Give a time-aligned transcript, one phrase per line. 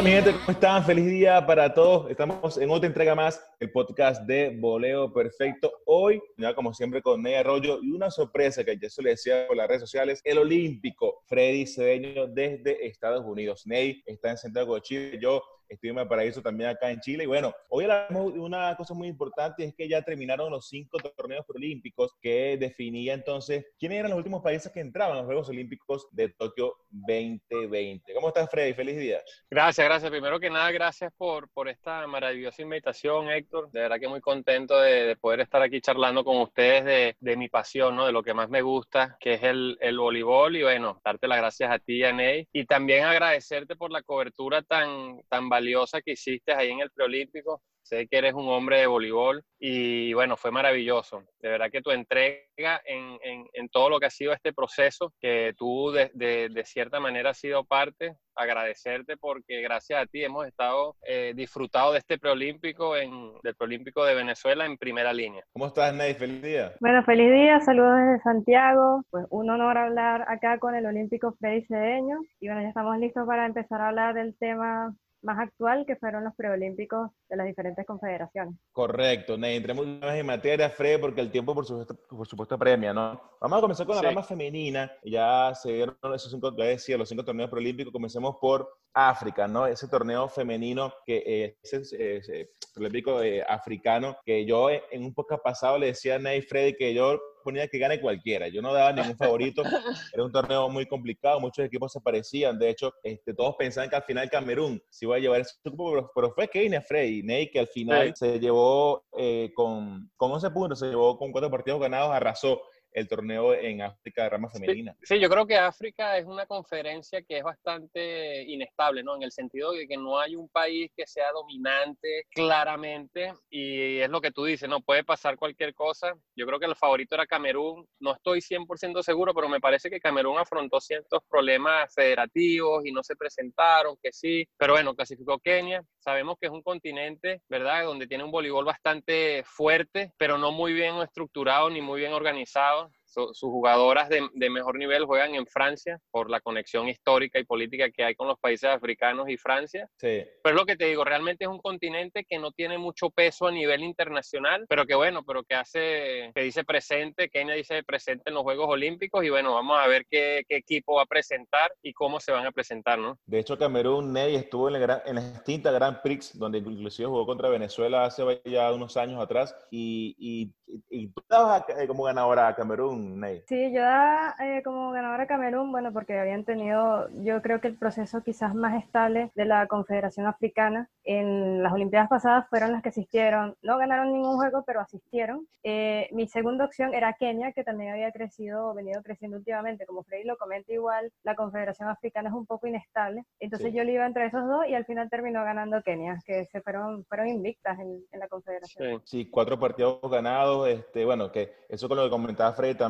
[0.00, 0.82] Hola mi gente, ¿cómo están?
[0.82, 2.10] Feliz día para todos.
[2.10, 5.70] Estamos en otra entrega más, el podcast de Boleo Perfecto.
[5.84, 9.46] Hoy, ya como siempre con Ney Arroyo y una sorpresa que ya se le decía
[9.46, 13.66] por las redes sociales, el olímpico Freddy Cedeño desde Estados Unidos.
[13.66, 17.24] Ney está en Santiago de Chile, yo estoy en Paraíso también acá en Chile.
[17.24, 20.98] Y bueno, hoy hablamos de una cosa muy importante, es que ya terminaron los cinco
[21.16, 25.48] torneos olímpicos que definía entonces quiénes eran los últimos países que entraban a los Juegos
[25.48, 28.12] Olímpicos de Tokio 2020.
[28.14, 28.74] ¿Cómo estás, Freddy?
[28.74, 29.20] Feliz día.
[29.48, 30.10] Gracias, gracias.
[30.10, 33.70] Primero que nada, gracias por, por esta maravillosa invitación, Héctor.
[33.70, 37.48] De verdad que muy contento de, poder estar aquí charlando con ustedes de, de, mi
[37.48, 38.06] pasión, ¿no?
[38.06, 40.56] De lo que más me gusta, que es el, el voleibol.
[40.56, 42.48] Y bueno, darte las gracias a ti, y a Ney.
[42.52, 45.59] Y también agradecerte por la cobertura tan, tan valiosa
[46.04, 47.62] que hiciste ahí en el preolímpico.
[47.82, 51.24] Sé que eres un hombre de voleibol y bueno, fue maravilloso.
[51.40, 55.12] De verdad que tu entrega en, en, en todo lo que ha sido este proceso,
[55.20, 60.22] que tú de, de, de, cierta manera has sido parte, agradecerte porque gracias a ti
[60.22, 65.42] hemos estado eh, disfrutado de este preolímpico, en, del preolímpico de Venezuela en primera línea.
[65.52, 66.14] ¿Cómo estás, Ney?
[66.14, 66.74] Feliz día.
[66.80, 69.02] Bueno, feliz día, saludos desde Santiago.
[69.10, 72.18] Pues un honor hablar acá con el olímpico Freddy Cedeño.
[72.38, 76.24] Y bueno, ya estamos listos para empezar a hablar del tema más actual, que fueron
[76.24, 78.54] los preolímpicos de las diferentes confederaciones.
[78.72, 82.92] Correcto, Ney, entremos más en materia, Fred, porque el tiempo, por supuesto, por supuesto, premia,
[82.92, 83.20] ¿no?
[83.40, 84.06] Vamos a comenzar con la sí.
[84.06, 84.90] rama femenina.
[85.04, 87.92] Ya se dieron esos cinco, decía, los cinco torneos preolímpicos.
[87.92, 89.66] Comencemos por África, ¿no?
[89.66, 95.42] Ese torneo femenino, que eh, ese, ese preolímpico eh, africano, que yo en un podcast
[95.42, 98.48] pasado le decía a Ney Freddy que yo ponía que gane cualquiera.
[98.48, 99.62] Yo no daba ningún favorito.
[100.14, 101.40] Era un torneo muy complicado.
[101.40, 102.58] Muchos equipos se parecían.
[102.58, 105.90] De hecho, este, todos pensaban que al final Camerún se iba a llevar ese grupo,
[105.90, 108.26] pero, pero fue Kenia Freddy, Ney, que al final sí.
[108.26, 112.60] se llevó eh, con, con 11 puntos, se llevó con cuatro partidos ganados, arrasó
[112.92, 114.94] el torneo en África de rama femenina.
[115.00, 119.16] Sí, sí, yo creo que África es una conferencia que es bastante inestable, ¿no?
[119.16, 124.10] En el sentido de que no hay un país que sea dominante claramente y es
[124.10, 124.80] lo que tú dices, ¿no?
[124.80, 126.14] Puede pasar cualquier cosa.
[126.34, 127.86] Yo creo que el favorito era Camerún.
[128.00, 133.02] No estoy 100% seguro, pero me parece que Camerún afrontó ciertos problemas federativos y no
[133.02, 134.48] se presentaron, que sí.
[134.56, 135.82] Pero bueno, clasificó Kenia.
[135.98, 137.84] Sabemos que es un continente, ¿verdad?
[137.84, 142.79] Donde tiene un voleibol bastante fuerte, pero no muy bien estructurado ni muy bien organizado
[143.10, 147.90] sus jugadoras de, de, mejor nivel juegan en Francia por la conexión histórica y política
[147.90, 149.88] que hay con los países africanos y Francia.
[149.98, 150.22] Sí.
[150.42, 153.46] Pero es lo que te digo, realmente es un continente que no tiene mucho peso
[153.46, 158.24] a nivel internacional, pero que bueno, pero que hace, que dice presente, Kenia dice presente
[158.26, 161.72] en los Juegos Olímpicos y bueno, vamos a ver qué, qué equipo va a presentar
[161.82, 163.18] y cómo se van a presentar, ¿no?
[163.26, 167.08] De hecho, Camerún, Ney estuvo en la, gran, en la extinta Grand Prix, donde inclusive
[167.08, 170.52] jugó contra Venezuela hace ya unos años atrás y, y,
[170.90, 173.42] y tú estabas como ganadora a Camerún, Ney.
[173.46, 177.68] Sí, yo daba eh, como ganadora a Camerún, bueno, porque habían tenido, yo creo que
[177.68, 180.88] el proceso quizás más estable de la Confederación Africana.
[181.04, 185.46] En las Olimpiadas pasadas fueron las que asistieron, no ganaron ningún juego, pero asistieron.
[185.62, 189.86] Eh, mi segunda opción era Kenia, que también había crecido, venido creciendo últimamente.
[189.86, 193.24] Como Freddy lo comenta igual, la Confederación Africana es un poco inestable.
[193.40, 193.76] Entonces sí.
[193.76, 197.04] yo le iba entre esos dos y al final terminó ganando Kenia, que se fueron,
[197.06, 199.00] fueron invictas en, en la Confederación.
[199.04, 199.24] Sí.
[199.24, 200.68] sí, cuatro partidos ganados.
[200.68, 202.89] Este, bueno, que eso con lo que comentaba Freddy también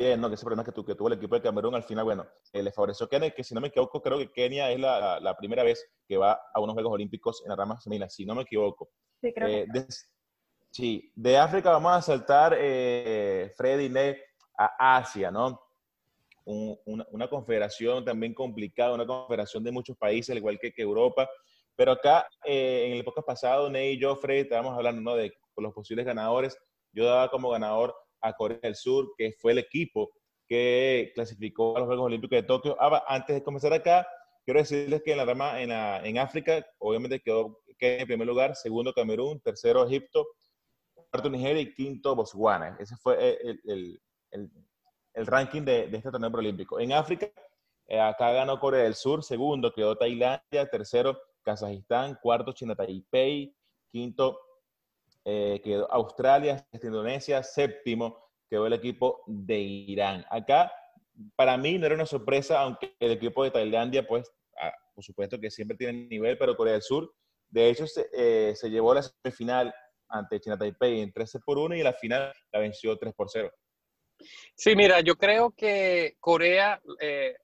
[0.00, 0.28] bien, ¿no?
[0.28, 2.62] Que ese problema que, tu, que tuvo el equipo de Camerún al final, bueno, eh,
[2.62, 5.62] le favoreció Kenia, que si no me equivoco, creo que Kenia es la, la, primera
[5.62, 8.90] vez que va a unos Juegos Olímpicos en la rama femenina, si no me equivoco.
[9.20, 9.86] Sí, creo eh, que de,
[10.70, 13.92] sí, de África vamos a saltar, eh, Freddy
[14.56, 15.60] a Asia, ¿no?
[16.44, 20.82] Un, una, una, confederación también complicada, una confederación de muchos países, al igual que, que
[20.82, 21.28] Europa.
[21.76, 25.14] Pero acá, eh, en el podcast pasado, Ney y yo, Freddy, estábamos hablando ¿no?
[25.14, 26.58] de los posibles ganadores.
[26.92, 30.10] Yo daba como ganador a Corea del Sur, que fue el equipo
[30.46, 32.76] que clasificó a los Juegos Olímpicos de Tokio.
[32.80, 34.06] Ah, antes de comenzar acá,
[34.44, 38.26] quiero decirles que en la rama, en, la, en África, obviamente quedó Kenia en primer
[38.26, 40.26] lugar, segundo Camerún, tercero Egipto,
[40.92, 42.76] cuarto Nigeria y quinto Botswana.
[42.78, 44.50] Ese fue el, el, el,
[45.14, 46.80] el ranking de, de, este torneo olímpico.
[46.80, 47.30] En África,
[47.86, 53.54] eh, acá ganó Corea del Sur, segundo quedó Tailandia, tercero Kazajistán, cuarto China Taipei,
[53.90, 54.38] quinto
[55.24, 60.24] eh, quedó Australia, Indonesia, séptimo quedó el equipo de Irán.
[60.28, 60.72] Acá,
[61.36, 64.30] para mí, no era una sorpresa, aunque el equipo de Tailandia, pues,
[64.60, 67.14] ah, por supuesto que siempre tiene nivel, pero Corea del Sur,
[67.48, 69.72] de hecho, se, eh, se llevó la semifinal
[70.08, 73.50] ante China Taipei en 13 por 1 y la final la venció 3 por 0.
[74.54, 77.36] Sí, mira, yo creo que Corea eh,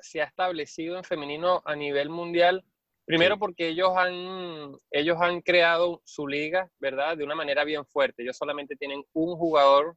[0.00, 2.64] se ha establecido en femenino a nivel mundial
[3.04, 7.16] Primero porque ellos han, ellos han creado su liga, ¿verdad?
[7.16, 8.22] De una manera bien fuerte.
[8.22, 9.96] Ellos solamente tienen un jugador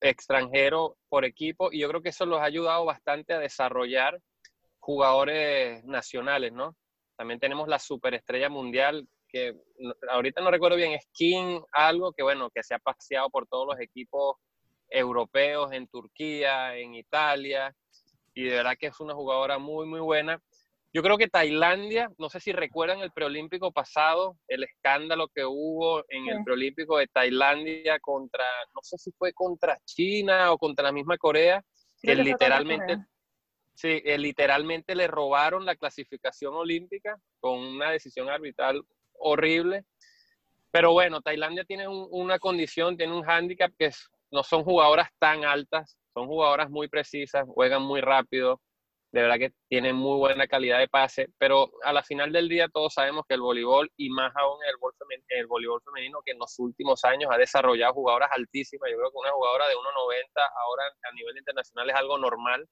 [0.00, 4.18] extranjero por equipo y yo creo que eso los ha ayudado bastante a desarrollar
[4.80, 6.74] jugadores nacionales, ¿no?
[7.16, 9.54] También tenemos la superestrella mundial, que
[10.10, 13.66] ahorita no recuerdo bien, es King, algo que bueno, que se ha paseado por todos
[13.68, 14.36] los equipos
[14.88, 17.74] europeos en Turquía, en Italia,
[18.34, 20.40] y de verdad que es una jugadora muy, muy buena.
[20.94, 26.04] Yo creo que Tailandia, no sé si recuerdan el preolímpico pasado, el escándalo que hubo
[26.10, 28.44] en el preolímpico de Tailandia contra,
[28.74, 31.64] no sé si fue contra China o contra la misma Corea,
[32.02, 32.98] que literalmente,
[33.74, 38.82] sí, eh, literalmente le robaron la clasificación olímpica con una decisión arbitral
[39.14, 39.86] horrible.
[40.70, 43.90] Pero bueno, Tailandia tiene una condición, tiene un hándicap que
[44.30, 48.60] no son jugadoras tan altas, son jugadoras muy precisas, juegan muy rápido,
[49.12, 52.68] de verdad que tiene muy buena calidad de pase, pero a la final del día
[52.68, 54.74] todos sabemos que el voleibol, y más aún el,
[55.28, 59.18] el voleibol femenino, que en los últimos años ha desarrollado jugadoras altísimas, yo creo que
[59.18, 62.66] una jugadora de 1,90 ahora a nivel internacional es algo normal.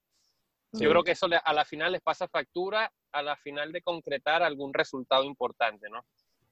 [0.73, 4.43] Yo creo que eso a la final les pasa factura a la final de concretar
[4.43, 6.07] algún resultado importante, ¿no?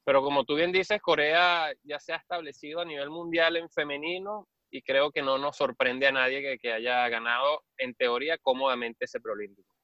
[0.05, 4.49] Pero como tú bien dices, Corea ya se ha establecido a nivel mundial en femenino
[4.70, 9.05] y creo que no nos sorprende a nadie que, que haya ganado en teoría cómodamente
[9.05, 9.77] ese preolímpico.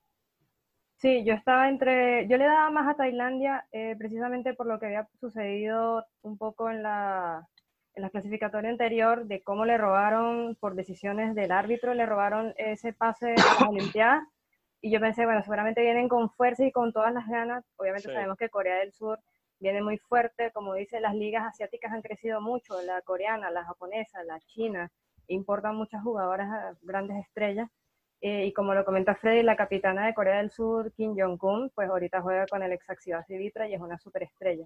[0.96, 4.87] Sí, yo estaba entre, yo le daba más a Tailandia eh, precisamente por lo que
[4.87, 7.46] había sucedido un poco en la,
[7.94, 12.93] en la clasificatoria anterior de cómo le robaron por decisiones del árbitro, le robaron ese
[12.93, 14.25] pase a las Olimpiadas
[14.81, 17.64] y yo pensé, bueno, seguramente vienen con fuerza y con todas las ganas.
[17.76, 19.19] Obviamente sabemos que Corea del Sur
[19.58, 24.23] viene muy fuerte, como dice, las ligas asiáticas han crecido mucho, la coreana, la japonesa,
[24.25, 24.91] la china,
[25.26, 27.70] importan muchas jugadoras, grandes estrellas.
[28.20, 31.88] Eh, y como lo comenta Freddy, la capitana de Corea del Sur, Kim Jong-un, pues
[31.88, 34.64] ahorita juega con el Exacción Civitra y es una superestrella.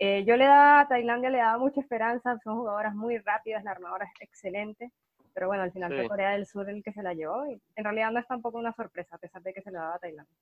[0.00, 3.72] Eh, yo le daba a Tailandia, le daba mucha esperanza, son jugadoras muy rápidas, la
[3.72, 4.90] armadora es excelente,
[5.32, 7.84] pero bueno, al final fue Corea del Sur el que se la llevó y en
[7.84, 10.36] realidad no es tampoco una sorpresa, a pesar de que se le daba a Tailandia.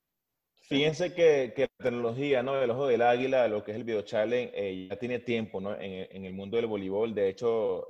[0.68, 2.60] Fíjense que, que, la tecnología, ¿no?
[2.60, 5.74] El ojo del águila, lo que es el video challenge, eh, ya tiene tiempo, ¿no?
[5.74, 7.14] En, en, el mundo del voleibol.
[7.14, 7.86] De hecho,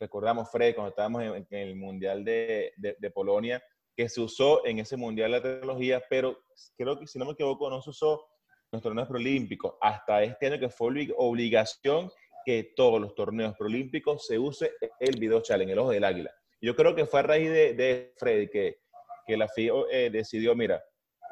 [0.00, 3.62] recordamos, Fred, cuando estábamos en, el Mundial de, Polonia,
[3.94, 6.38] que se usó en ese Mundial de Tecnología, pero
[6.76, 8.26] creo que, si no me equivoco, no se usó
[8.72, 9.74] los torneos preolímpicos.
[9.80, 12.10] Hasta este año que fue obligación
[12.44, 16.32] que todos los torneos preolímpicos se use el video challenge, el ojo del águila.
[16.62, 18.80] Yo creo que fue a raíz de, de Freddy que,
[19.26, 20.82] que la FIO eh, decidió, mira,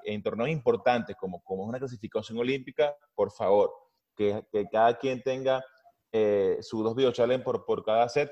[0.05, 3.73] en torneos importantes como, como es una clasificación olímpica, por favor,
[4.15, 5.65] que, que cada quien tenga
[6.13, 8.31] eh, sus dos video challenge por, por cada set,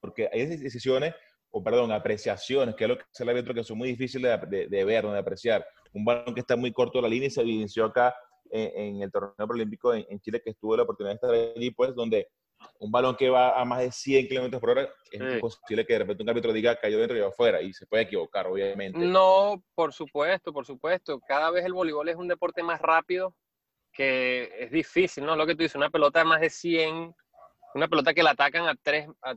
[0.00, 1.14] porque hay decisiones
[1.50, 4.68] o perdón, apreciaciones, que es lo que hace el árbitro que son muy difíciles de,
[4.68, 5.66] de, ver, de apreciar.
[5.92, 8.14] Un balón que está muy corto de la línea y se evidenció acá
[8.50, 11.94] en, el torneo olímpico en, en, Chile, que estuve la oportunidad de estar allí, pues,
[11.94, 12.28] donde
[12.78, 15.98] un balón que va a más de 100 kilómetros por hora, es imposible que de
[16.00, 18.98] repente un árbitro diga cayó dentro y afuera, y se puede equivocar, obviamente.
[18.98, 21.20] No, por supuesto, por supuesto.
[21.26, 23.34] Cada vez el voleibol es un deporte más rápido,
[23.92, 25.36] que es difícil, ¿no?
[25.36, 27.14] Lo que tú dices, una pelota de más de 100,
[27.74, 29.36] una pelota que la atacan a 3, a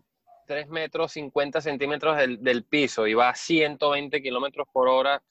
[0.50, 5.22] 3 metros 50 centímetros del, del, piso y va a 120 kilómetros por hora,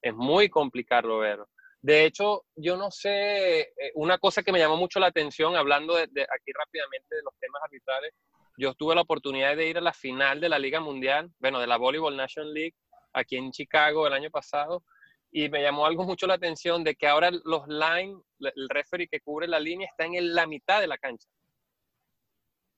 [0.00, 1.48] es muy complicado verlo.
[1.82, 5.96] De hecho, yo no sé, eh, una cosa que me llamó mucho la atención, hablando
[5.96, 8.12] de, de aquí rápidamente de los temas arbitrales,
[8.56, 11.66] yo tuve la oportunidad de ir a la final de la Liga Mundial, bueno, de
[11.66, 12.74] la Volleyball National League,
[13.12, 14.84] aquí en Chicago el año pasado,
[15.32, 19.20] y me llamó algo mucho la atención de que ahora los line, el referee que
[19.20, 21.28] cubre la línea está en la mitad de la cancha.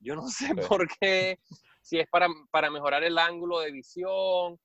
[0.01, 1.39] Yo no sé por qué
[1.83, 4.59] si es para, para mejorar el ángulo de visión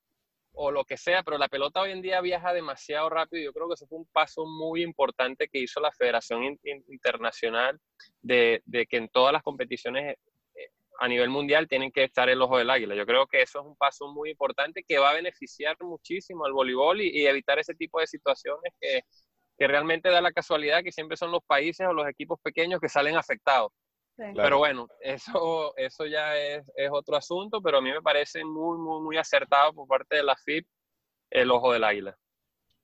[0.52, 3.44] o lo que sea, pero la pelota hoy en día viaja demasiado rápido.
[3.44, 6.58] Yo creo que eso fue un paso muy importante que hizo la Federación
[6.88, 7.78] Internacional
[8.22, 10.16] de, de que en todas las competiciones
[10.54, 12.94] eh, a nivel mundial tienen que estar el ojo del águila.
[12.94, 16.52] Yo creo que eso es un paso muy importante que va a beneficiar muchísimo al
[16.52, 19.02] voleibol y, y evitar ese tipo de situaciones que,
[19.58, 22.88] que realmente da la casualidad que siempre son los países o los equipos pequeños que
[22.88, 23.72] salen afectados.
[24.18, 28.76] Pero bueno, eso, eso ya es, es, otro asunto, pero a mí me parece muy,
[28.76, 30.66] muy, muy acertado por parte de la FIP
[31.30, 32.18] el ojo del águila.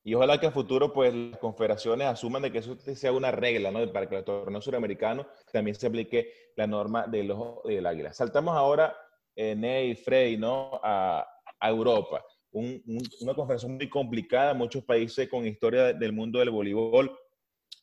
[0.04, 3.70] Y ojalá que a futuro, pues, las confederaciones asuman de que eso sea una regla,
[3.70, 3.90] ¿no?
[3.90, 8.12] Para que los torneos suramericanos también se aplique la norma del ojo del águila.
[8.12, 8.94] Saltamos ahora,
[9.34, 10.78] eh, Ney, Frey, ¿no?
[10.84, 11.26] A,
[11.58, 12.22] a Europa.
[12.52, 17.18] Un, un, una confederación muy complicada, muchos países con historia del mundo del voleibol.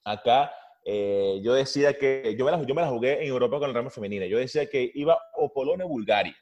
[0.05, 3.69] Acá eh, yo decía que yo me, la, yo me la jugué en Europa con
[3.69, 4.25] el rama femenina.
[4.25, 6.35] Yo decía que iba o Polonia o Bulgaria.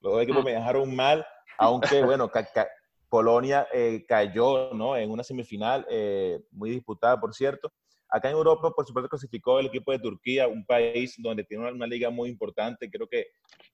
[0.00, 0.46] Los dos equipos mm.
[0.46, 1.24] me dejaron mal,
[1.58, 2.68] aunque bueno, ca, ca,
[3.08, 4.96] Polonia eh, cayó ¿no?
[4.96, 7.72] en una semifinal eh, muy disputada, por cierto.
[8.08, 11.72] Acá en Europa, por supuesto, clasificó el equipo de Turquía, un país donde tiene una,
[11.72, 12.90] una liga muy importante.
[12.90, 13.28] Creo que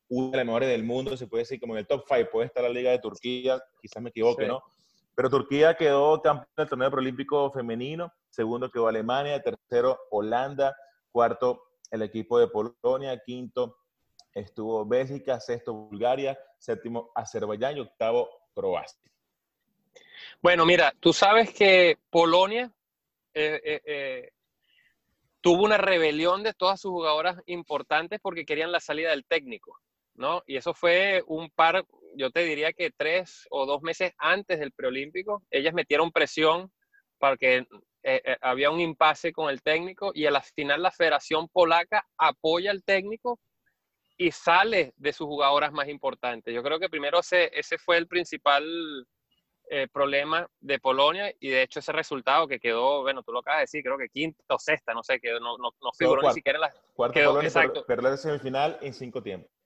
[0.09, 2.47] una de las mejores del mundo, se puede decir como en el top 5 puede
[2.47, 4.49] estar la liga de Turquía, quizás me equivoque, sí.
[4.49, 4.62] ¿no?
[5.21, 10.75] Pero Turquía quedó campeón del torneo preolímpico femenino, segundo quedó Alemania, tercero Holanda,
[11.12, 13.77] cuarto el equipo de Polonia, quinto
[14.33, 18.99] estuvo Bélgica, sexto Bulgaria, séptimo Azerbaiyán y octavo Croacia.
[20.41, 22.73] Bueno, mira, tú sabes que Polonia
[23.35, 24.33] eh, eh, eh,
[25.43, 29.79] tuvo una rebelión de todas sus jugadoras importantes porque querían la salida del técnico,
[30.21, 30.43] ¿no?
[30.47, 31.83] Y eso fue un par,
[32.15, 36.71] yo te diría que tres o dos meses antes del preolímpico, ellas metieron presión
[37.19, 37.67] para que
[38.41, 43.39] había un impasse con el técnico y al final la Federación Polaca apoya al técnico
[44.17, 46.55] y sale de sus jugadoras más importantes.
[46.55, 48.65] Yo creo que primero ese, ese fue el principal
[49.71, 53.61] eh, problema de Polonia y de hecho ese resultado que quedó, bueno, tú lo acabas
[53.61, 56.35] de decir, creo que quinta o sexta, no sé, que no, no, no figuró ni
[56.35, 56.75] siquiera en la...
[56.95, 57.85] Cuarto quedó, Polonia, exacto.
[57.89, 59.60] la semifinal en cinco tiempos.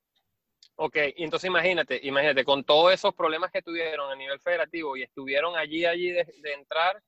[0.77, 5.57] Ok, entonces imagínate, imagínate, con todos esos problemas que tuvieron a nivel federativo y estuvieron
[5.57, 7.01] allí, allí de, de entrar,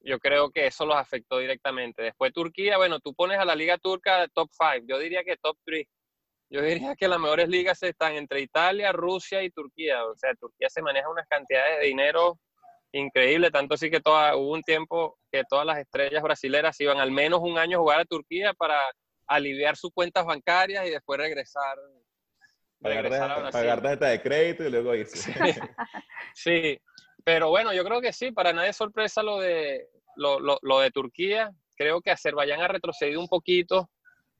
[0.00, 2.02] yo creo que eso los afectó directamente.
[2.02, 5.56] Después Turquía, bueno, tú pones a la liga turca top 5, yo diría que top
[5.64, 5.86] 3
[6.50, 10.04] yo diría que las mejores ligas están entre Italia, Rusia y Turquía.
[10.06, 12.38] O sea, Turquía se maneja unas cantidades de dinero
[12.92, 17.10] increíbles, tanto así que toda, hubo un tiempo que todas las estrellas brasileras iban al
[17.10, 18.80] menos un año a jugar a Turquía para
[19.26, 21.76] aliviar sus cuentas bancarias y después regresar.
[22.84, 25.32] Pagar, tarjeta de crédito y luego irse.
[26.34, 26.80] Sí.
[27.24, 30.80] pero bueno, yo creo que sí, para nadie es sorpresa lo de, lo, lo, lo
[30.80, 31.50] de Turquía.
[31.76, 33.88] Creo que Azerbaiyán ha retrocedido un poquito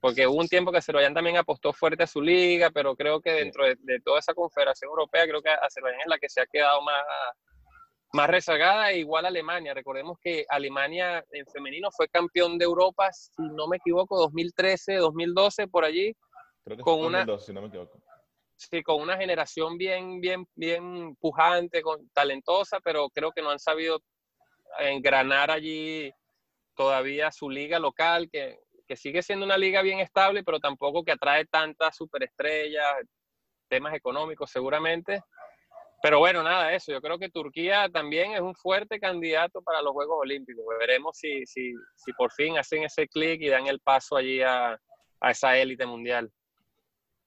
[0.05, 3.31] porque hubo un tiempo que Azerbaiyán también apostó fuerte a su liga, pero creo que
[3.31, 6.79] dentro de, toda esa confederación europea, creo que Azerbaiyán es la que se ha quedado
[6.83, 7.03] más,
[8.13, 9.73] más rezagada, e igual Alemania.
[9.73, 15.67] Recordemos que Alemania en femenino fue campeón de Europa, si no me equivoco, 2013, 2012,
[15.69, 16.15] por allí.
[16.63, 17.99] Creo que con 2012, una, si no me equivoco.
[18.57, 23.59] Sí, con una generación bien, bien, bien pujante, con, talentosa, pero creo que no han
[23.59, 24.01] sabido
[24.79, 26.11] engranar allí
[26.75, 31.11] todavía su liga local, que que sigue siendo una liga bien estable, pero tampoco que
[31.11, 32.95] atrae tantas superestrellas,
[33.67, 35.21] temas económicos seguramente.
[36.01, 36.91] Pero bueno, nada, eso.
[36.91, 40.63] Yo creo que Turquía también es un fuerte candidato para los Juegos Olímpicos.
[40.79, 44.79] Veremos si, si, si por fin hacen ese clic y dan el paso allí a,
[45.19, 46.31] a esa élite mundial.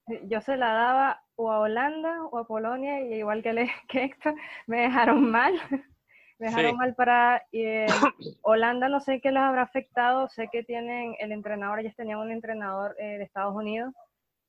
[0.29, 4.05] Yo se la daba o a Holanda o a Polonia y igual que, le, que
[4.05, 4.35] Héctor,
[4.67, 5.53] me dejaron mal.
[6.39, 7.85] Me dejaron mal para eh,
[8.43, 10.29] Holanda, no sé qué les habrá afectado.
[10.29, 13.93] Sé que tienen el entrenador, ellos tenían un entrenador eh, de Estados Unidos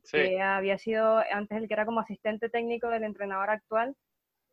[0.09, 3.97] que había sido antes el que era como asistente técnico del entrenador actual.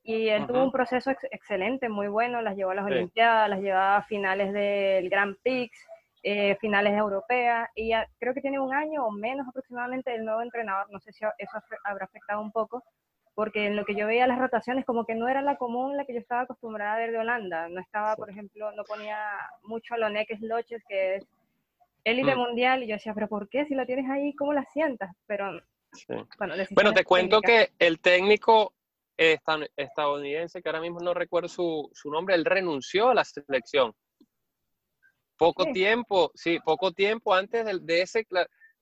[0.02, 2.42] Y él tuvo un proceso excelente, muy bueno.
[2.42, 5.78] Las llevó a las Olimpiadas, las llevaba a finales del Grand Prix,
[6.24, 7.70] eh, finales europeas.
[7.76, 10.88] Y ya, creo que tiene un año o menos aproximadamente el nuevo entrenador.
[10.92, 12.84] No sé si eso habrá afectado un poco
[13.38, 16.06] porque en lo que yo veía las rotaciones como que no era la común la
[16.06, 17.70] que yo estaba acostumbrada a ver de Holanda.
[17.70, 19.30] No estaba, por ejemplo, no ponía
[19.62, 21.28] mucho a Loneques Loches, que es
[22.04, 22.40] élite mm.
[22.40, 23.66] mundial, y yo decía, pero ¿por qué?
[23.66, 25.16] Si lo tienes ahí, ¿cómo la sientas?
[25.28, 25.52] Pero,
[26.40, 28.74] bueno, bueno, te cuento que el técnico
[29.16, 33.94] estadounidense, que ahora mismo no recuerdo su, su nombre, él renunció a la selección.
[35.38, 38.25] Poco tiempo, sí, poco tiempo antes de, de ese,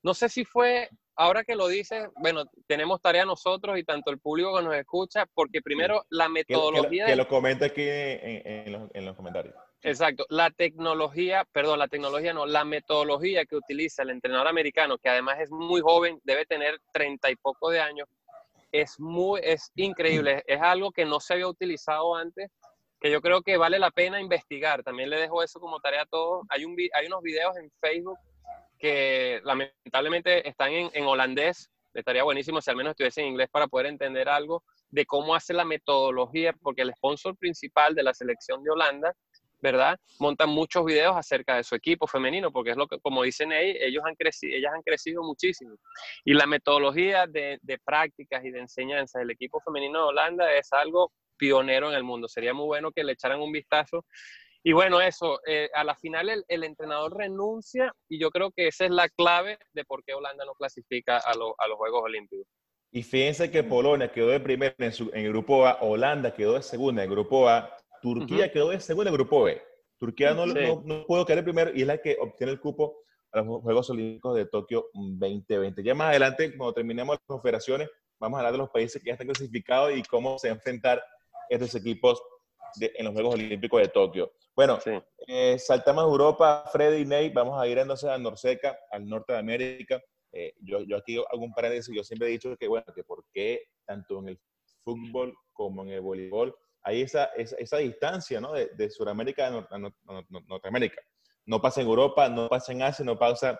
[0.01, 4.19] no sé si fue ahora que lo dices, bueno, tenemos tarea nosotros y tanto el
[4.19, 7.05] público que nos escucha, porque primero la metodología...
[7.05, 9.55] Que, lo, comente aquí en, los, comentarios.
[9.81, 15.09] Exacto, la tecnología, perdón, la tecnología no, la metodología que utiliza el entrenador americano, que
[15.09, 18.07] además es muy joven, debe tener treinta y poco de años,
[18.71, 22.51] es muy, es increíble, es algo que no se había utilizado antes,
[23.05, 24.81] que yo creo que vale la pena investigar.
[24.81, 26.43] También le dejo eso como tarea a todos.
[26.49, 28.17] Hay, un, hay unos videos en Facebook
[28.79, 31.69] que lamentablemente están en, holandés.
[31.93, 35.53] Estaría buenísimo si al menos estuviese en inglés para poder entender algo de cómo hace
[35.53, 39.13] la metodología, porque el sponsor principal de la selección de Holanda,
[39.61, 39.99] ¿verdad?
[40.17, 43.77] Montan muchos videos acerca de su equipo femenino, porque es lo que, como dicen ellos,
[43.81, 45.75] ellos han crecido, ellas han crecido muchísimo.
[46.23, 50.73] Y la metodología de, de prácticas y de enseñanza del equipo femenino de Holanda es
[50.73, 52.27] algo pionero en el mundo.
[52.27, 54.05] Sería muy bueno que le echaran un vistazo
[54.67, 58.85] y bueno, eso, eh, a la final el, entrenador renuncia y yo creo que esa
[58.85, 62.47] es la clave de por qué Holanda no clasifica a, a los Juegos Olímpicos.
[62.91, 66.63] Y fíjense que Polonia quedó de primera en, en, el grupo A, Holanda quedó de
[66.63, 69.61] segunda en el grupo A, Turquía quedó de segunda en el grupo B.
[69.99, 73.41] Turquía no, no, no, pudo quedar primero y es la que obtiene el cupo a
[73.41, 75.83] los Juegos Olímpicos de Tokio 2020.
[75.83, 77.87] Ya más adelante, cuando terminemos las confederaciones,
[78.19, 81.03] vamos a hablar de los países que ya están clasificados y cómo se enfrentar
[81.49, 82.21] estos equipos
[82.79, 84.33] en los Juegos Olímpicos de Tokio.
[84.55, 84.79] Bueno,
[85.27, 89.33] eh, saltamos a Europa, Freddy y Ney, vamos a ir entonces a Norseca, al norte
[89.33, 90.01] de América.
[90.31, 93.23] Eh, yo, yo aquí hago un paréntesis, yo siempre he dicho que, bueno, que por
[93.33, 94.39] qué tanto en el
[94.83, 98.53] fútbol como en el voleibol hay esa, esa, distancia ¿no?
[98.53, 99.77] de, de Sudamérica a,
[100.47, 101.01] Norteamérica.
[101.47, 103.59] No pasa en Europa, no pasa en Asia, no pasa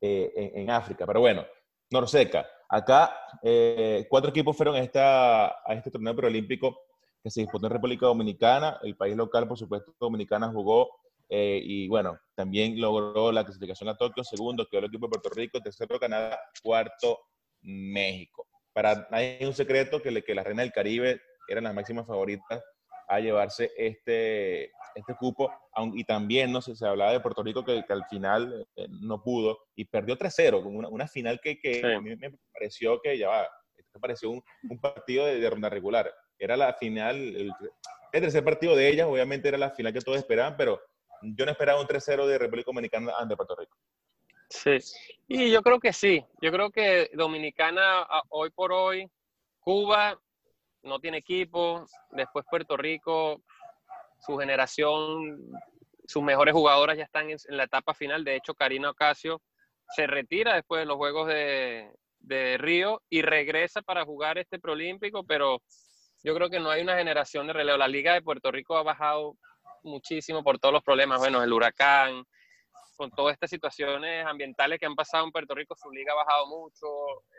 [0.00, 1.06] eh, en, África.
[1.06, 1.46] Pero bueno,
[1.90, 2.48] Norseca.
[2.68, 6.76] Acá eh, cuatro equipos fueron a, esta, a este torneo preolímpico
[7.22, 8.78] que se disputó en República Dominicana.
[8.82, 10.88] El país local, por supuesto, Dominicana jugó
[11.28, 14.24] eh, y bueno, también logró la clasificación a Tokio.
[14.24, 15.60] Segundo quedó el equipo de Puerto Rico.
[15.60, 16.38] Tercero Canadá.
[16.62, 17.18] Cuarto
[17.62, 18.46] México.
[18.72, 22.62] Para nadie es un secreto que, que la Reina del Caribe eran las máximas favoritas
[23.08, 25.52] a llevarse este, este cupo,
[25.94, 29.58] y también no sé, se hablaba de Puerto Rico que, al final eh, no pudo
[29.74, 33.48] y perdió 3-0, con una, final que, que a mí me pareció que ya va,
[33.96, 36.12] me pareció un, un partido de, ronda regular.
[36.38, 37.52] Era la final, el,
[38.12, 40.80] tercer partido de ellas, obviamente era la final que todos esperaban, pero
[41.22, 43.76] yo no esperaba un 3-0 de República Dominicana ante Puerto Rico.
[44.48, 44.78] Sí,
[45.26, 46.24] y yo creo que sí.
[46.40, 49.10] Yo creo que Dominicana hoy por hoy,
[49.58, 50.20] Cuba
[50.86, 53.42] no tiene equipo, después Puerto Rico,
[54.20, 55.38] su generación,
[56.06, 58.24] sus mejores jugadoras ya están en, la etapa final.
[58.24, 59.42] De hecho, Karina Ocasio
[59.94, 61.90] se retira después de los Juegos de,
[62.20, 65.60] de Río y regresa para jugar este preolímpico, pero
[66.22, 67.78] yo creo que no hay una generación de relevo.
[67.78, 69.36] La Liga de Puerto Rico ha bajado
[69.82, 72.24] muchísimo por todos los problemas, bueno, el huracán,
[72.96, 76.46] con todas estas situaciones ambientales que han pasado en Puerto Rico, su liga ha bajado
[76.46, 76.86] mucho,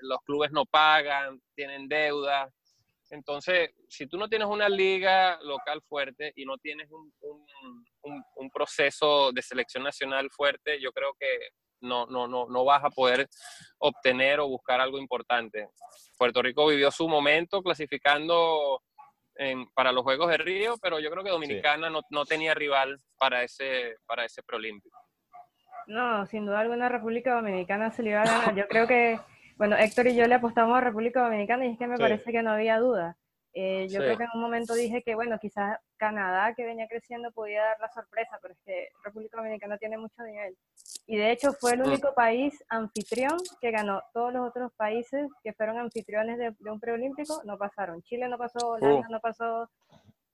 [0.02, 2.52] los clubes no pagan, tienen deudas.
[3.10, 7.12] Entonces, si tú no tienes una liga local fuerte y no tienes un,
[8.36, 11.50] un, proceso de selección nacional fuerte, yo creo que
[11.82, 13.28] no, no, no, no vas a poder
[13.78, 15.70] obtener o buscar algo importante.
[16.18, 18.82] Puerto Rico vivió su momento clasificando
[19.36, 22.98] en, para los Juegos de Río, pero yo creo que Dominicana no, no, tenía rival
[23.20, 24.98] para ese, para ese preolímpico.
[25.88, 28.56] No, sin duda alguna República Dominicana se le iba a ganar.
[28.56, 29.20] Yo creo que,
[29.58, 32.44] bueno, Héctor y yo le apostamos a República Dominicana y es que me parece que
[32.44, 33.18] no había duda.
[33.60, 37.32] Eh, yo creo que en un momento dije que, bueno, quizás Canadá, que venía creciendo,
[37.32, 40.56] podía dar la sorpresa, pero es que República Dominicana tiene mucho nivel.
[41.08, 41.88] Y de hecho fue el mm.
[41.88, 44.04] único país anfitrión que ganó.
[44.14, 48.04] Todos los otros países que fueron anfitriones de, un preolímpico no pasaron.
[48.04, 49.68] Chile no pasó, Holanda no pasó,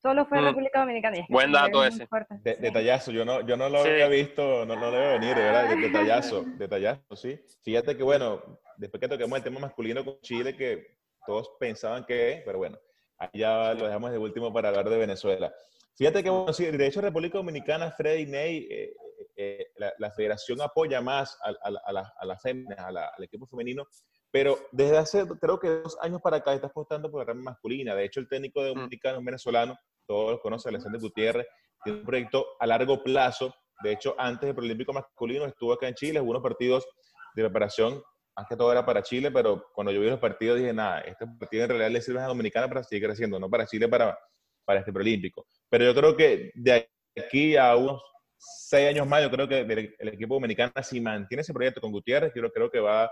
[0.04, 0.44] Solo fue mm.
[0.44, 1.18] República Dominicana.
[1.30, 2.06] Buen dato ese.
[2.44, 5.78] detallazo, yo no, yo no lo había visto, no, no lo debe venir, de verdad,
[5.82, 7.39] detallazo, detallazo, sí.
[7.62, 12.42] Fíjate que, bueno, después que toquemos el tema masculino con Chile, que todos pensaban que,
[12.46, 12.78] pero bueno,
[13.18, 15.54] ahí ya lo dejamos de último para hablar de Venezuela.
[15.96, 18.94] Fíjate que, bueno, sí, de hecho, República Dominicana, Freddy Ney, eh,
[19.38, 23.88] eh, la, federación apoya más a, a, a, la, a al equipo femenino,
[24.34, 27.94] pero desde hace, creo que dos años para acá está apostando por la rama masculina.
[27.96, 28.76] De hecho, el técnico de mm.
[28.76, 31.48] dominicano venezolano, todos conocen, Alexander Gutiérrez,
[31.84, 33.54] tiene un proyecto a largo plazo.
[33.82, 36.88] De hecho, antes del Olímpico masculino estuvo acá en Chile, hubo unos partidos
[37.36, 38.02] de preparación,
[38.36, 41.26] más que todo era para Chile, pero cuando yo vi los partidos dije, nada, este
[41.39, 44.18] partido en realidad le sirve a Dominicana para seguir creciendo, no para Chile, para,
[44.66, 45.46] para este preolímpico.
[45.70, 48.02] Pero yo creo que de aquí a unos
[48.38, 52.34] seis años más, yo creo que el, equipo dominicano, si mantiene ese proyecto con Gutiérrez,
[52.36, 53.12] yo creo que va a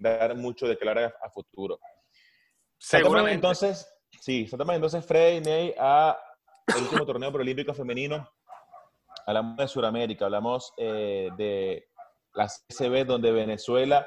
[0.00, 1.78] dar mucho de claro a, futuro.
[2.78, 3.34] Seguramente.
[3.34, 3.88] Entonces,
[4.26, 6.18] sí, saltamos entonces Freddy Ney a
[6.66, 8.28] el último torneo preolímpico femenino.
[9.24, 11.88] Hablamos de Sudamérica, hablamos eh, de
[12.34, 14.04] la CCB, donde Venezuela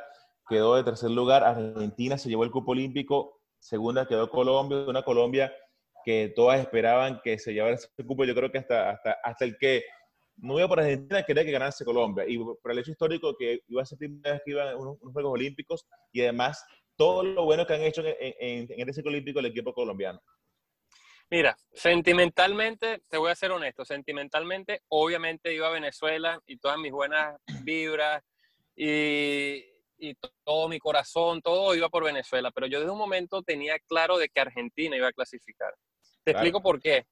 [0.50, 5.54] quedó de tercer lugar, Argentina se llevó el cupo olímpico, segunda quedó Colombia, una Colombia
[6.04, 9.58] que todas esperaban que se llevara ese cupo, yo creo que hasta, hasta, hasta el
[9.58, 9.84] que
[10.36, 13.84] no iba por Argentina quería que ganase Colombia, y por el hecho histórico que iba
[13.84, 16.62] a ser primera vez que iba a unos, Juegos Olímpicos, y además
[17.00, 20.22] todo lo bueno que han hecho en, en, en este ciclo olímpico el equipo colombiano.
[21.30, 26.92] Mira, sentimentalmente, te voy a ser honesto, sentimentalmente, obviamente iba a Venezuela y todas mis
[26.92, 28.22] buenas vibras
[28.76, 29.64] y,
[29.98, 34.18] y, todo mi corazón, todo iba por Venezuela, pero yo desde un momento tenía claro
[34.18, 35.74] de que Argentina iba a clasificar.
[36.26, 37.06] Te explico por qué.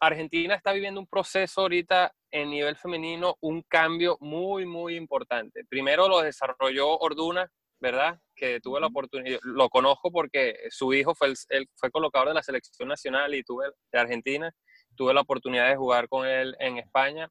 [0.00, 5.64] Argentina está viviendo un proceso ahorita en nivel femenino, un cambio muy, muy importante.
[5.68, 8.18] Primero lo desarrolló Orduna, ¿verdad?
[8.34, 12.42] Que tuve la oportunidad, lo conozco porque su hijo fue, el, fue colocador de la
[12.42, 14.52] selección nacional y tuve de Argentina,
[14.96, 17.28] tuve la oportunidad de jugar con él en España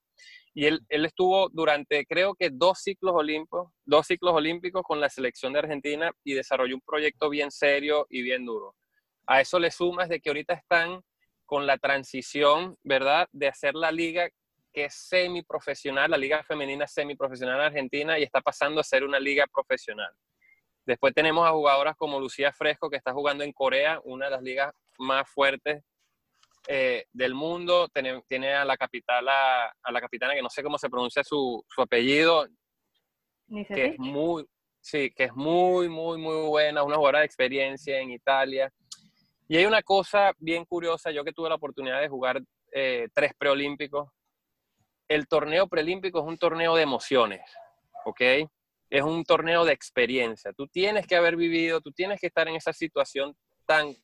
[0.53, 5.09] y él, él estuvo durante creo que dos ciclos olímpicos, dos ciclos olímpicos con la
[5.09, 8.75] selección de Argentina y desarrolló un proyecto bien serio y bien duro.
[9.27, 11.01] A eso le sumas de que ahorita están
[11.45, 13.27] con la transición, ¿verdad?
[13.31, 14.29] De hacer la liga
[14.73, 19.19] que es semiprofesional, la liga femenina semiprofesional en Argentina y está pasando a ser una
[19.19, 20.11] liga profesional.
[20.87, 24.41] Después tenemos a jugadoras como Lucía Fresco, que está jugando en Corea, una de las
[24.41, 25.83] ligas más fuertes
[26.65, 27.89] eh, del mundo.
[27.89, 32.47] Tiene, a la capital, a, la capitana, que no sé cómo se pronuncia su, apellido,
[33.67, 34.45] que es muy,
[34.79, 38.71] sí, que es muy, muy, muy buena, una jugadora de experiencia en Italia.
[39.49, 43.33] Y hay una cosa bien curiosa, yo que tuve la oportunidad de jugar eh, tres
[43.37, 44.09] preolímpicos,
[45.09, 47.41] el torneo preolímpico es un torneo de emociones,
[48.05, 48.21] ¿ok?
[48.89, 50.53] Es un torneo de experiencia.
[50.53, 53.95] Tú tienes que haber vivido, tú tienes que estar en esa situación tan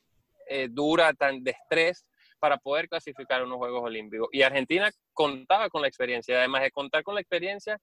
[0.48, 2.06] eh, dura, tan de estrés,
[2.40, 4.28] para poder clasificar a unos Juegos Olímpicos.
[4.34, 6.38] Y Argentina contaba con la experiencia.
[6.38, 7.80] Además de contar con la experiencia,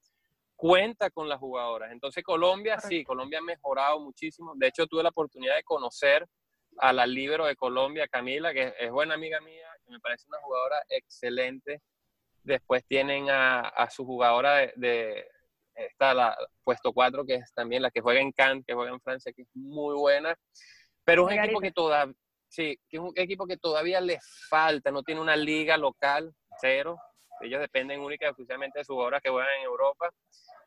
[0.55, 1.91] cuenta con las jugadoras.
[1.91, 4.53] Entonces Colombia, sí, Colombia ha mejorado muchísimo.
[4.57, 6.27] De hecho, tuve la oportunidad de conocer
[6.77, 10.39] a la libero de Colombia, Camila, que es buena amiga mía, que me parece una
[10.43, 11.81] jugadora excelente.
[12.43, 15.27] Después tienen a, su jugadora de,
[15.75, 19.01] está la puesto 4, que es también la que juega en Cannes, que juega en
[19.01, 20.35] Francia, que es muy buena.
[21.05, 22.15] Pero es un equipo que todavía,
[22.51, 26.99] Sí, que es un equipo que todavía le falta, no tiene una liga local, cero.
[27.41, 30.11] Ellos dependen única y exclusivamente de sus obras que juegan en Europa.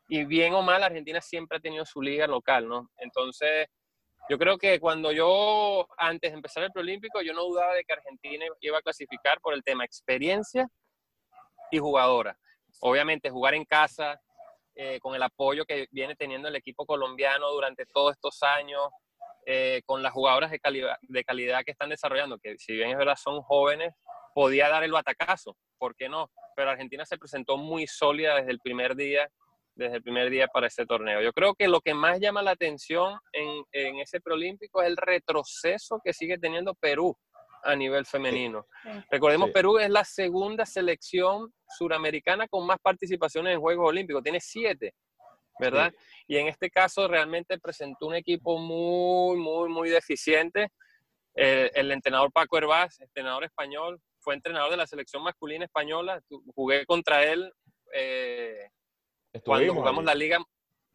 [0.08, 2.90] Y bien o mal, Argentina siempre ha tenido su liga local, ¿no?
[2.96, 3.68] Entonces,
[4.30, 7.92] yo creo que cuando yo, antes de empezar el preolímpico, yo no dudaba de que
[7.92, 10.66] Argentina iba a clasificar por el tema experiencia
[11.70, 12.38] y jugadora.
[12.80, 14.18] Obviamente, jugar en casa,
[14.76, 18.82] eh, con el apoyo que viene teniendo el equipo colombiano durante todos estos años,
[19.46, 22.96] eh, con las jugadoras de calidad, de calidad que están desarrollando, que si bien es
[22.96, 23.94] verdad son jóvenes,
[24.34, 26.30] podía dar el batacazo, ¿por qué no?
[26.56, 29.28] Pero Argentina se presentó muy sólida desde el primer día,
[29.74, 31.20] desde el primer día para este torneo.
[31.20, 34.96] Yo creo que lo que más llama la atención en, en ese preolímpico es el
[34.96, 37.16] retroceso que sigue teniendo Perú
[37.64, 38.66] a nivel femenino.
[39.10, 44.94] Recordemos, Perú es la segunda selección suramericana con más participaciones en Juegos Olímpicos, tiene siete.
[45.58, 45.92] ¿verdad?
[46.26, 50.68] Y en este caso realmente presentó un equipo muy, muy, muy deficiente.
[51.36, 56.20] Eh, el entrenador Paco Hervás, entrenador español, fue entrenador de la selección masculina española.
[56.54, 57.52] Jugué contra él
[57.92, 58.68] eh,
[59.44, 60.38] cuando jugamos la liga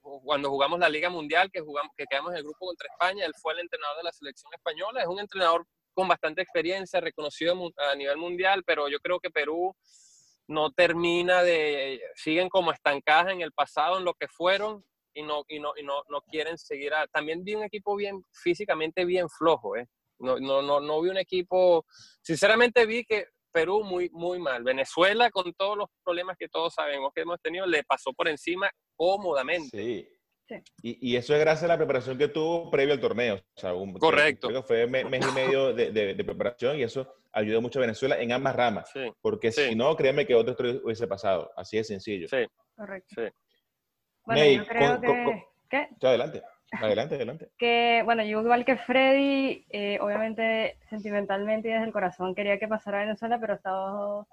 [0.01, 3.33] cuando jugamos la liga mundial que jugamos que quedamos en el grupo contra España él
[3.41, 5.65] fue el entrenador de la selección española es un entrenador
[5.99, 9.75] con bastante experiencia reconocido a nivel mundial pero yo creo que Perú
[10.49, 14.83] no termina de, siguen como estancadas en el pasado, en lo que fueron
[15.13, 16.91] y no, y no, y no, no quieren seguir.
[17.11, 19.87] también vi un equipo bien, físicamente bien flojo, ¿eh?
[20.17, 21.85] No, no, no, no vi un equipo,
[22.21, 24.63] sinceramente vi que Perú muy, muy mal.
[24.63, 28.71] Venezuela, con todos los problemas que todos sabemos que hemos tenido, le pasó por encima
[28.95, 30.18] cómodamente.
[30.81, 33.35] Y, y, eso es gracias a la preparación que tuvo previo al torneo.
[33.35, 34.47] O sea, un, Correcto.
[34.47, 37.81] Creo que fue mes, mes y medio de, de, preparación y eso ayudó mucho a
[37.81, 38.91] Venezuela en ambas ramas.
[39.21, 41.51] Porque si no, créeme que otro hubiese pasado.
[41.55, 42.27] Así de sencillo.
[42.27, 42.47] Sí.
[42.75, 43.15] Correcto.
[43.15, 43.29] Sí.
[44.25, 45.43] Bueno, yo creo que...
[45.69, 45.87] ¿Qué?
[46.01, 46.41] adelante.
[46.71, 47.49] Adelante, adelante.
[47.57, 52.67] Que, bueno, yo igual que Freddy, eh, obviamente sentimentalmente y desde el corazón quería que
[52.67, 54.25] pasara a Venezuela, pero estaba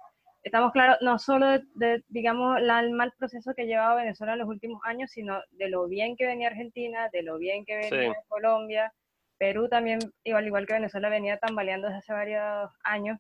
[0.46, 4.80] estamos claros no solo de, digamos, el mal proceso que llevaba Venezuela en los últimos
[4.84, 8.92] años, sino de lo bien que venía Argentina, de lo bien que venía Colombia,
[9.38, 13.18] Perú también, igual, igual que Venezuela, venía tambaleando desde hace varios años.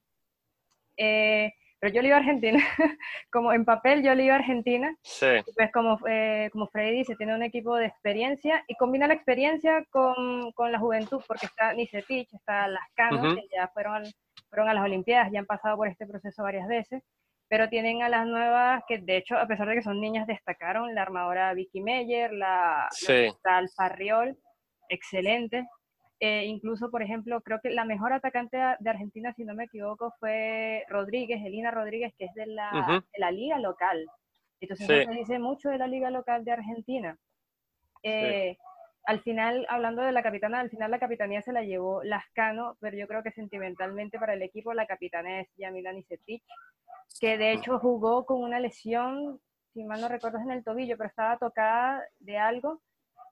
[0.96, 2.58] Eh, pero yo le iba a Argentina,
[3.30, 4.96] como en papel yo le iba a Argentina.
[5.02, 5.26] Sí.
[5.56, 9.84] Pues como, eh, como Freddy dice, tiene un equipo de experiencia y combina la experiencia
[9.90, 14.04] con, con la juventud, porque está Nisetich, está Lascano, que ya fueron,
[14.48, 17.02] fueron a las Olimpiadas, ya han pasado por este proceso varias veces
[17.48, 20.94] pero tienen a las nuevas que de hecho, a pesar de que son niñas, destacaron
[20.94, 23.28] la armadora Vicky Meyer, la, sí.
[23.76, 24.36] Farriol,
[24.88, 25.66] excelente.
[26.18, 30.12] Eh, incluso, por ejemplo, creo que la mejor atacante de Argentina, si no me equivoco,
[30.18, 34.04] fue Rodríguez, Elina Rodríguez, que es de la, de la liga local.
[34.60, 37.16] Entonces, se dice mucho de la liga local de Argentina.
[38.02, 38.56] Eh,
[39.06, 42.96] al final, hablando de la capitana, al final la capitanía se la llevó Lascano, pero
[42.96, 46.42] yo creo que sentimentalmente para el equipo la capitana es Yamila Nisetich
[47.20, 49.40] que de hecho jugó con una lesión,
[49.72, 52.80] si mal no recuerdo, en el tobillo, pero estaba tocada de algo.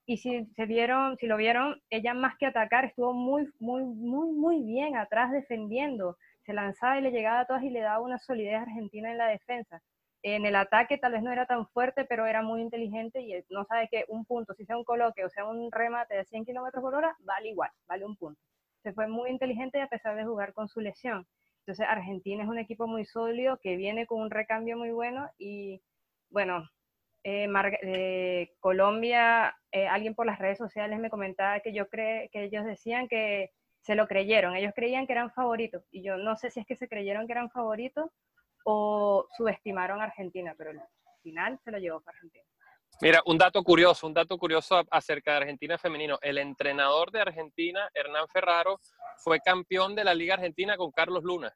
[0.07, 4.33] Y si se vieron, si lo vieron, ella más que atacar estuvo muy, muy, muy,
[4.33, 6.19] muy bien atrás defendiendo.
[6.45, 9.29] Se lanzaba y le llegaba a todas y le daba una solidez argentina en la
[9.29, 9.81] defensa.
[10.27, 13.67] En el ataque tal vez no era tan fuerte, pero era muy inteligente y no
[13.67, 16.81] sabe que un punto, si sea un coloque o sea un remate de 100 kilómetros
[16.81, 18.41] por hora, vale igual, vale un punto.
[18.83, 21.27] Se fue muy inteligente a pesar de jugar con su lesión.
[21.61, 25.83] Entonces Argentina es un equipo muy sólido que viene con un recambio muy bueno y
[26.31, 26.71] bueno,
[27.23, 27.47] eh,
[27.83, 32.65] eh, Colombia, eh, alguien por las redes sociales me comentaba que yo creo que ellos
[32.65, 33.51] decían que
[33.83, 36.77] se lo creyeron, ellos creían que eran favoritos y yo no sé si es que
[36.77, 38.11] se creyeron que eran favoritos
[38.65, 40.83] o subestimaron a Argentina, pero al
[41.23, 42.45] final se lo llevó para Argentina.
[43.01, 46.19] Mira, un dato curioso, un dato curioso acerca de Argentina femenino.
[46.23, 48.79] El entrenador de Argentina, Hernán Ferraro,
[49.19, 51.53] fue campeón de la Liga Argentina con Carlos Luna.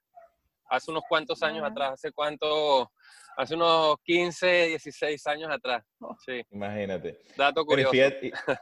[0.68, 2.90] Hace unos cuantos años atrás, hace cuánto,
[3.36, 5.84] hace unos 15, 16 años atrás.
[6.00, 6.14] Oh.
[6.26, 6.42] Sí.
[6.50, 7.18] Imagínate.
[7.36, 7.94] Dato curioso.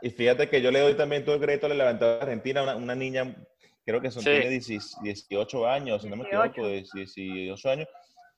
[0.02, 2.62] y, fíjate, que yo le doy también todo el crédito a la levantada de Argentina,
[2.62, 3.34] una, una niña
[3.86, 7.88] creo que son, tiene 18 años, si no me equivoco, 18 años,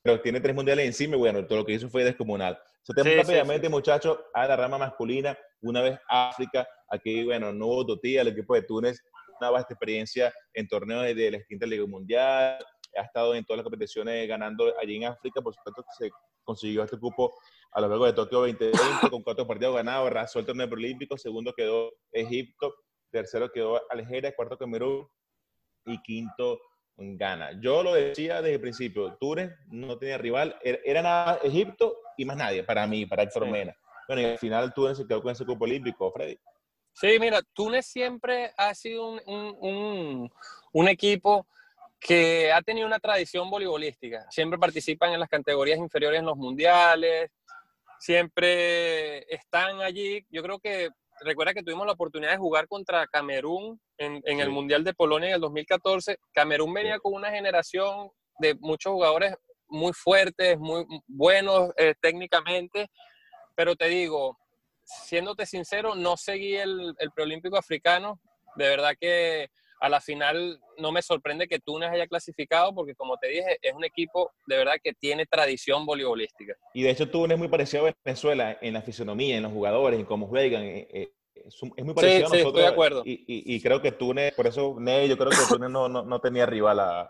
[0.09, 2.59] pero tiene tres mundiales encima y bueno, todo lo que hizo fue descomunal.
[2.81, 7.85] Se te rápidamente, muchachos, a la rama masculina, una vez África, aquí, bueno, no hubo
[7.85, 9.03] Totía, el equipo de Túnez,
[9.39, 12.65] una vasta experiencia en torneos de la extinta Liga Mundial,
[12.97, 16.11] ha estado en todas las competiciones ganando allí en África, por supuesto que se
[16.43, 17.35] consiguió este cupo
[17.73, 21.53] a lo largo de Tokio 2020 con cuatro partidos ganados, arrasó el torneo olímpico, segundo
[21.53, 22.75] quedó Egipto,
[23.11, 25.07] tercero quedó Algeria, cuarto Camerún
[25.85, 26.59] y quinto
[26.99, 27.53] Ghana.
[27.61, 32.37] Yo lo decía desde el principio, Túnez no tenía rival, era, nada Egipto y más
[32.37, 33.77] nadie para mí, para Héctor Mena.
[34.09, 36.39] Bueno, y al final Túnez se quedó con ese cupo olímpico, Freddy.
[36.93, 40.33] Sí, mira, Túnez siempre ha sido un, un,
[40.73, 41.47] un, equipo
[42.01, 44.29] que ha tenido una tradición voleibolística.
[44.31, 47.31] Siempre participan en las categorías inferiores en los mundiales,
[48.01, 50.27] siempre están allí.
[50.31, 50.91] Yo creo que
[51.25, 55.29] recuerda que tuvimos la oportunidad de jugar contra Camerún en, en el Mundial de Polonia
[55.29, 56.19] en el 2014.
[56.33, 59.35] Camerún venía con una generación de muchos jugadores
[59.69, 62.89] muy fuertes, muy buenos eh, técnicamente,
[63.55, 64.39] pero te digo,
[64.83, 68.21] siéndote sincero, no seguí el, el preolímpico africano.
[68.57, 69.49] De verdad que
[69.81, 73.73] a la final no me sorprende que Túnez haya clasificado porque, como te dije, es
[73.75, 76.55] un equipo de verdad que tiene tradición voleibolística.
[76.75, 79.99] Y de hecho Túnez es muy parecido a Venezuela en la fisonomía, en los jugadores,
[79.99, 80.63] en cómo juegan.
[80.63, 82.47] Eh, eh, es, muy parecido a nosotros.
[82.47, 83.03] estoy de acuerdo.
[83.05, 87.09] Y, creo que Túnez, por eso, yo creo que Túnez no, no, tenía rival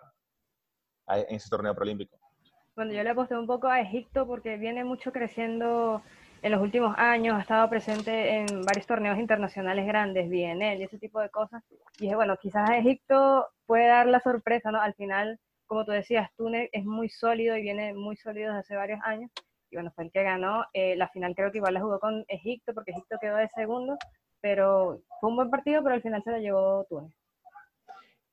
[1.08, 2.18] en ese torneo preolímpico.
[2.76, 6.02] Bueno, yo le aposté un poco a Egipto porque viene mucho creciendo
[6.42, 10.98] en los últimos años, ha estado presente en varios torneos internacionales grandes, BNL y ese
[10.98, 11.62] tipo de cosas.
[11.98, 14.80] Y dije, bueno, quizás Egipto puede dar la sorpresa, ¿no?
[14.80, 18.76] Al final, como tú decías, Túnez es muy sólido y viene muy sólido desde hace
[18.76, 19.30] varios años.
[19.70, 20.64] Y bueno, fue el que ganó.
[20.72, 23.96] Eh, la final creo que igual la jugó con Egipto, porque Egipto quedó de segundo,
[24.40, 27.12] pero fue un buen partido, pero al final se la llevó Túnez.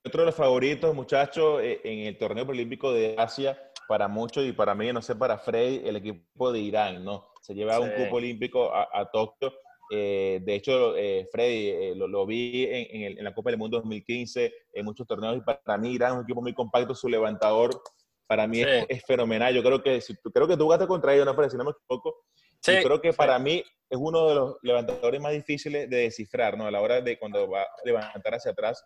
[0.06, 4.52] Otro de los favoritos, muchachos, eh, en el torneo olímpico de Asia, para muchos y
[4.52, 7.35] para mí, no sé, para Frey, el equipo de Irán, ¿no?
[7.46, 9.54] Se lleva un cupo olímpico a, a Tokio.
[9.92, 14.84] Eh, de hecho, eh, Freddy, eh, lo, vi en, la Copa del Mundo 2015, en
[14.84, 17.84] muchos torneos, y para mí Irán es un equipo muy compacto, su levantador
[18.26, 19.54] para mí es, fenomenal.
[19.54, 21.70] Yo creo que, si, creo que tú jugaste contra ellos, no, Freddy, si no me
[21.70, 22.26] equivoco.
[22.62, 26.66] Sí, creo que para mí es uno de los levantadores más difíciles de descifrar, ¿no?
[26.66, 28.84] A la hora de cuando va a levantar hacia atrás,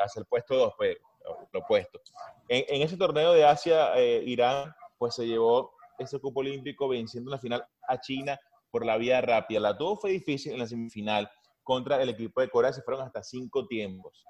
[0.00, 0.96] hacia el puesto 2, pues,
[1.52, 2.00] lo opuesto.
[2.46, 7.32] En, en, ese torneo de Asia, Irán, pues se llevó ese cupo olímpico venciendo en
[7.32, 8.38] la final a China
[8.70, 9.60] por la vía rápida.
[9.60, 11.30] La tuvo fue difícil en la semifinal
[11.62, 14.24] contra el equipo de Corea, se fueron hasta cinco tiempos.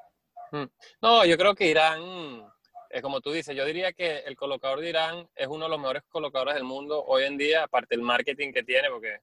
[0.52, 0.66] Hmm.
[1.02, 2.46] No, yo creo que Irán,
[2.90, 5.80] es como tú dices, yo diría que el colocador de Irán es uno de los
[5.80, 9.18] mejores colocadores del mundo hoy en día, aparte del marketing que tiene, porque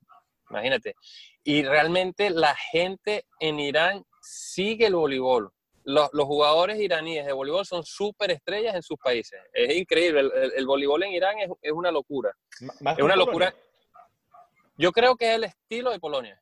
[0.49, 0.95] imagínate.
[1.43, 7.83] Y realmente la gente en Irán sigue el voleibol los, jugadores iraníes de voleibol son
[7.83, 9.39] súper estrellas en sus países.
[9.53, 10.29] Es increíble.
[10.55, 12.31] El, voleibol en Irán es, una locura.
[12.59, 13.53] es una locura.
[14.77, 16.41] Yo creo que es el estilo de Polonia.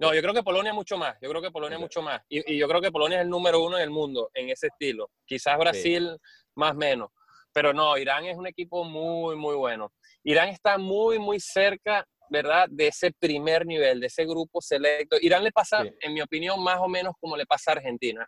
[0.00, 1.16] No, yo creo que Polonia es mucho más.
[1.20, 2.20] Yo creo que Polonia es mucho más.
[2.28, 5.10] Y, yo creo que Polonia es el número uno en el mundo en ese estilo.
[5.24, 6.18] Quizás Brasil
[6.56, 7.10] más menos.
[7.52, 9.92] Pero no, Irán es un equipo muy, muy bueno.
[10.24, 12.66] Irán está muy, muy cerca, ¿verdad?
[12.68, 15.16] De ese primer nivel, de ese grupo selecto.
[15.20, 18.26] Irán le pasa, en mi opinión, más o menos como le pasa a Argentina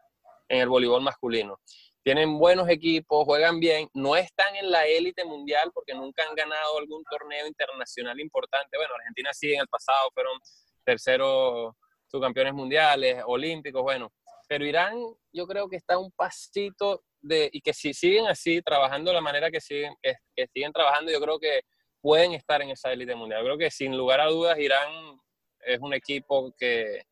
[0.48, 1.60] en el voleibol masculino.
[2.06, 6.78] Tienen buenos equipos, juegan bien, no están en la élite mundial porque nunca han ganado
[6.78, 8.76] algún torneo internacional importante.
[8.76, 10.38] Bueno, Argentina sí en el pasado fueron
[10.84, 11.74] terceros
[12.06, 14.12] subcampeones mundiales, olímpicos, bueno.
[14.48, 14.94] Pero Irán
[15.32, 19.20] yo creo que está un pasito de, y que si siguen así, trabajando de la
[19.20, 21.62] manera que siguen, que, siguen trabajando, yo creo que
[22.00, 23.42] pueden estar en esa élite mundial.
[23.42, 25.18] Creo que sin lugar a dudas Irán
[25.58, 27.02] es un equipo que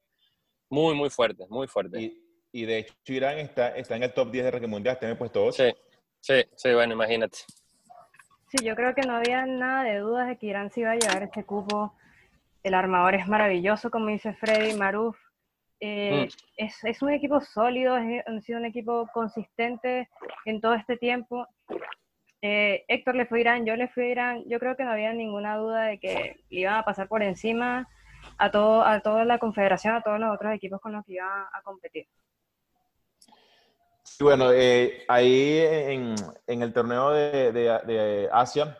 [0.70, 2.23] muy, muy fuerte, muy fuerte
[2.62, 5.18] de hecho Irán está, está en el top 10 de ranking mundial, está en el
[5.18, 5.64] puesto 8.
[5.64, 5.74] Sí,
[6.20, 7.38] sí, sí, bueno, imagínate.
[8.48, 10.96] Sí, yo creo que no había nada de dudas de que Irán se iba a
[10.96, 11.92] llevar este cupo.
[12.62, 15.18] El armador es maravilloso, como dice Freddy Maruf.
[15.80, 16.28] Eh, mm.
[16.56, 20.08] es, es, un equipo sólido, ha sido un equipo consistente
[20.44, 21.48] en todo este tiempo.
[22.40, 24.44] Eh, Héctor le fue a Irán, yo le fui a Irán.
[24.46, 27.88] Yo creo que no había ninguna duda de que iban a pasar por encima
[28.38, 31.46] a, todo, a toda la confederación, a todos los otros equipos con los que iban
[31.52, 32.06] a competir.
[34.18, 36.14] Y bueno, eh, ahí en,
[36.46, 38.78] en, el torneo de, de, Asia,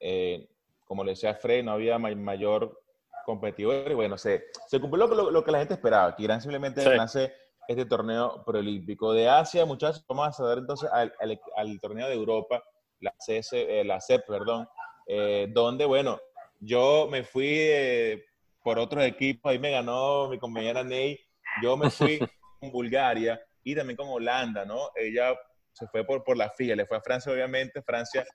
[0.00, 0.48] eh,
[0.84, 2.80] como le decía Frey, no había mayor
[3.24, 3.90] competidor.
[3.90, 7.28] Y bueno, se, se cumplió lo, lo, que la gente esperaba, que Irán simplemente sí.
[7.68, 9.12] este torneo preolímpico.
[9.12, 11.12] De Asia, muchachos, vamos a dar entonces al,
[11.56, 12.64] al, torneo de Europa,
[12.98, 14.68] la, CS, eh, la CEP, perdón,
[15.50, 16.18] donde, bueno,
[16.58, 18.20] yo me fui
[18.64, 21.18] por otros equipos, ahí me ganó mi compañera Ney,
[21.62, 22.18] yo me fui
[22.60, 24.90] con Bulgaria y también con Holanda, ¿no?
[24.94, 25.34] Ella
[25.72, 27.82] se fue por, por la FIA, le fue a Francia, obviamente.
[27.82, 28.26] Francia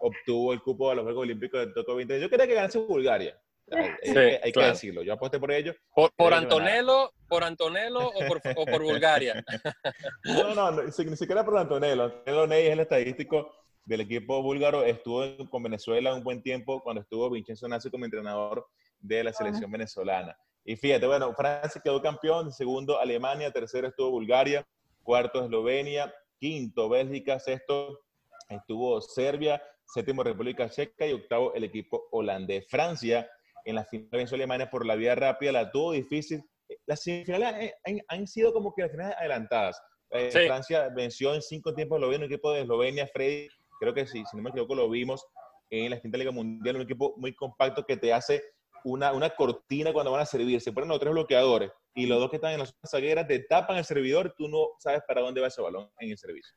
[0.00, 2.20] obtuvo el cupo a los Juegos Olímpicos de Tokio 20.
[2.20, 3.40] Yo quería que ganase Bulgaria.
[3.70, 5.02] hay, que decirlo.
[5.02, 5.74] Yo aposté por ello.
[5.94, 9.44] ¿Por, por Antonello, por Antonello o por, o por Bulgaria?
[10.24, 12.04] no, no, no, ni siquiera por Antonello.
[12.04, 13.52] Antonello Ney es el estadístico
[13.84, 14.84] del equipo búlgaro.
[14.84, 18.66] Estuvo con Venezuela un buen tiempo cuando estuvo Vincenzo Nazi como entrenador
[19.00, 20.36] de la selección venezolana.
[20.64, 24.66] Y fíjate, bueno, Francia quedó campeón, segundo Alemania, tercero estuvo Bulgaria,
[25.02, 28.00] cuarto Eslovenia, quinto Bélgica, sexto
[28.48, 32.66] estuvo Serbia, séptimo República Checa y octavo el equipo holandés.
[32.68, 33.28] Francia
[33.64, 36.42] en la final venció a Alemania por la vía rápida, la tuvo difícil.
[36.86, 37.72] Las semifinales
[38.08, 39.80] han, sido como que las finales adelantadas.
[40.10, 43.48] Eh, Francia venció en cinco tiempos Eslovenia, un equipo de Eslovenia, Freddy,
[43.80, 45.24] creo que sí, si no me equivoco, lo vimos
[45.70, 48.42] en la quinta Liga Mundial, un equipo muy compacto que te hace
[48.84, 50.60] una, una cortina cuando van a servir.
[50.60, 53.76] Se ponen los tres bloqueadores y los dos que están en las zagueras te tapan
[53.76, 56.54] el servidor tú no sabes para dónde va ese balón en el servicio.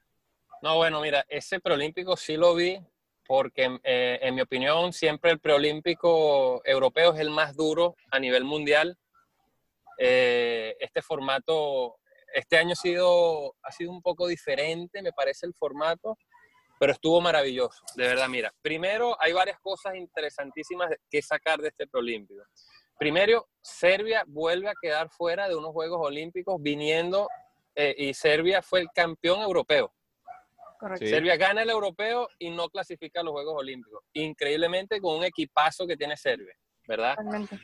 [0.62, 2.80] No, bueno, mira, ese preolímpico sí lo vi
[3.26, 8.44] porque eh, en mi opinión siempre el preolímpico europeo es el más duro a nivel
[8.44, 8.98] mundial.
[9.98, 11.98] Eh, este formato,
[12.34, 16.18] este año ha sido, ha sido un poco diferente, me parece el formato,
[16.84, 18.28] pero estuvo maravilloso, de verdad.
[18.28, 22.44] Mira, primero hay varias cosas interesantísimas que sacar de este preolímpico.
[23.00, 27.30] Primero, Serbia vuelve a quedar fuera de unos Juegos Olímpicos viniendo
[27.74, 29.94] eh, y Serbia fue el campeón europeo.
[30.78, 31.06] Correcto.
[31.06, 34.04] Serbia gana el europeo y no clasifica a los Juegos Olímpicos.
[34.12, 36.54] Increíblemente con un equipazo que tiene Serbia,
[36.86, 37.16] ¿verdad?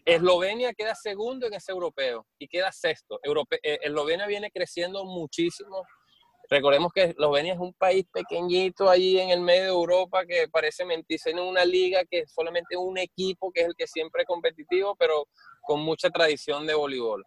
[0.05, 3.19] Eslovenia queda segundo en ese europeo y queda sexto.
[3.63, 5.85] Eh, Eslovenia viene creciendo muchísimo
[6.49, 10.83] Recordemos que Eslovenia es un país pequeñito ahí en el medio de Europa que parece
[10.83, 14.27] mentirse en una liga que es solamente un equipo que es el que siempre es
[14.27, 15.27] competitivo, pero
[15.61, 17.23] con mucha tradición de voleibol.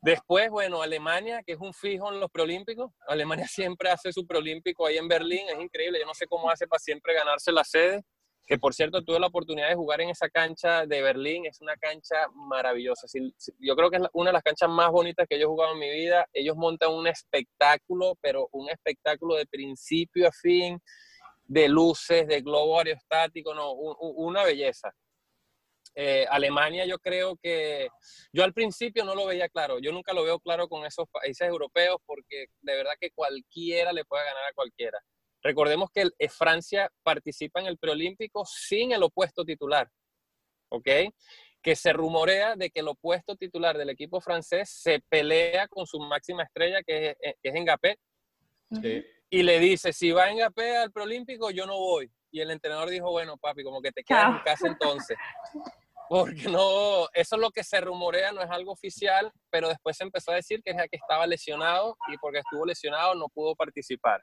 [0.00, 2.90] Después, bueno, Alemania, que es un fijo en los preolímpicos.
[3.06, 6.00] Alemania siempre hace su preolímpico ahí en Berlín, es increíble.
[6.00, 8.02] Yo no sé cómo hace para siempre ganarse la sede
[8.46, 11.76] que por cierto tuve la oportunidad de jugar en esa cancha de Berlín, es una
[11.76, 13.06] cancha maravillosa.
[13.58, 15.78] Yo creo que es una de las canchas más bonitas que yo he jugado en
[15.78, 16.26] mi vida.
[16.32, 20.80] Ellos montan un espectáculo, pero un espectáculo de principio a fin,
[21.44, 24.92] de luces, de globo aerostático, no, una belleza.
[25.94, 27.88] Eh, Alemania yo creo que
[28.32, 31.46] yo al principio no lo veía claro, yo nunca lo veo claro con esos países
[31.46, 34.98] europeos porque de verdad que cualquiera le puede ganar a cualquiera.
[35.42, 39.88] Recordemos que eh, Francia participa en el preolímpico sin el opuesto titular,
[40.68, 40.88] ¿ok?
[41.60, 45.98] Que se rumorea de que el opuesto titular del equipo francés se pelea con su
[45.98, 47.54] máxima estrella, que es, eh, que es
[49.30, 52.10] Y le dice, si va Ngapé al preolímpico, yo no voy.
[52.30, 55.16] Y el entrenador dijo, bueno, papi, como que te quedas en casa entonces.
[56.08, 60.04] Porque no, eso es lo que se rumorea, no es algo oficial, pero después se
[60.04, 64.20] empezó a decir que es que estaba lesionado y porque estuvo lesionado no pudo participar.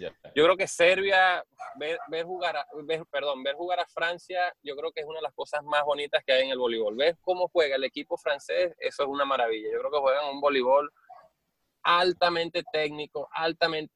[0.00, 1.44] Yo creo que Serbia,
[1.76, 2.66] ver, jugar a,
[3.10, 6.22] perdón, ver jugar a Francia, yo creo que es una de las cosas más bonitas
[6.24, 6.96] que hay en el voleibol.
[6.96, 9.68] Ver cómo juega el equipo francés, eso es una maravilla.
[9.72, 10.90] Yo creo que juegan un voleibol
[11.82, 13.92] altamente técnico, altamente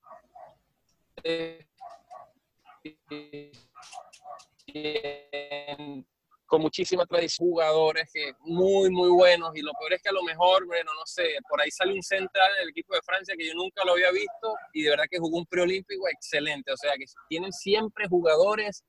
[6.54, 9.50] con muchísima tradición, jugadores que muy, muy buenos.
[9.56, 12.02] Y lo peor es que a lo mejor, bueno, no sé, por ahí sale un
[12.02, 15.18] central del equipo de Francia que yo nunca lo había visto y de verdad que
[15.18, 16.70] jugó un preolímpico excelente.
[16.70, 18.84] O sea, que tienen siempre jugadores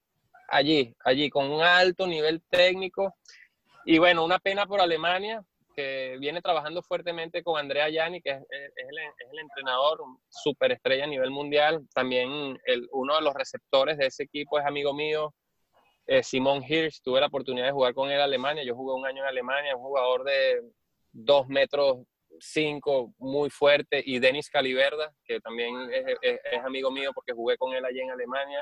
[0.48, 3.16] allí, allí, con un alto nivel técnico.
[3.84, 5.44] Y bueno, una pena por Alemania,
[5.76, 11.82] que viene trabajando fuertemente con Andrea Yanni, que es, el, entrenador, superestrella a nivel mundial.
[11.96, 15.34] También el, uno de los receptores de ese equipo es amigo mío,
[16.08, 19.06] eh, Simón Hirsch, tuve la oportunidad de jugar con él en Alemania, yo jugué un
[19.06, 20.62] año en Alemania, un jugador de
[21.12, 21.98] 2 metros
[22.40, 27.86] 5, muy fuerte, y Denis Caliverda, que también es, amigo mío porque jugué con él
[27.86, 28.62] allí en Alemania.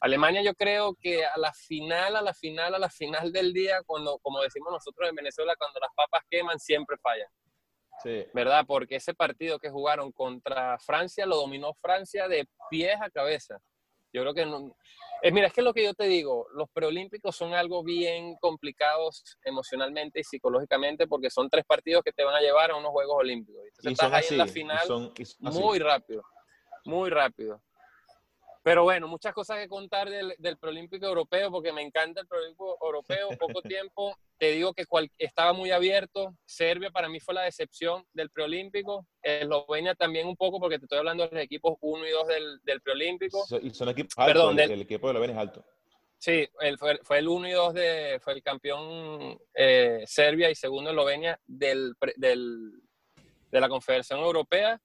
[0.00, 3.82] Alemania yo creo que a la final, a la final, a la final del día,
[3.84, 7.28] cuando, como decimos nosotros en Venezuela, cuando las papas queman, siempre fallan.
[8.02, 8.24] Sí.
[8.32, 8.64] ¿Verdad?
[8.66, 13.58] Porque ese partido que jugaron contra Francia lo dominó Francia de pies a cabeza.
[14.12, 14.76] Yo creo que no.
[15.22, 19.38] Eh, mira, es que lo que yo te digo, los preolímpicos son algo bien complicados
[19.44, 23.16] emocionalmente y psicológicamente porque son tres partidos que te van a llevar a unos Juegos
[23.18, 23.62] Olímpicos.
[23.82, 26.22] y estás ahí en la final muy rápido,
[26.84, 27.60] muy rápido.
[28.68, 32.76] Pero bueno, muchas cosas que contar del, del preolímpico europeo, porque me encanta el preolímpico
[32.82, 34.14] europeo, poco tiempo.
[34.36, 34.84] Te digo que
[35.16, 36.34] estaba muy abierto.
[36.44, 39.06] Serbia para mí fue la decepción del preolímpico.
[39.22, 42.60] Eslovenia también un poco, porque te estoy hablando de los equipos 1 y 2 del,
[42.62, 43.42] del preolímpico.
[43.62, 45.64] Y son equipos altos, Perdón, el, equipo de Eslovenia es alto.
[46.18, 46.46] Sí,
[46.78, 51.40] fue, fue, el 1 y 2 de, fue el campeón eh, Serbia y segundo Eslovenia
[51.46, 52.82] del, del,
[53.50, 54.78] de la Confederación Europea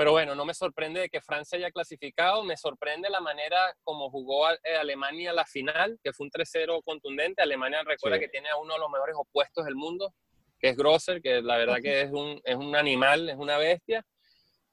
[0.00, 4.08] Pero bueno, no me sorprende de que Francia haya clasificado, me sorprende la manera como
[4.08, 7.42] jugó eh, Alemania la final, que fue un 3-0 contundente.
[7.42, 10.14] Alemania recuerda que tiene a uno de los mejores opuestos del mundo,
[10.58, 14.02] que es Grosser, que la verdad que es un, es un animal, es una bestia.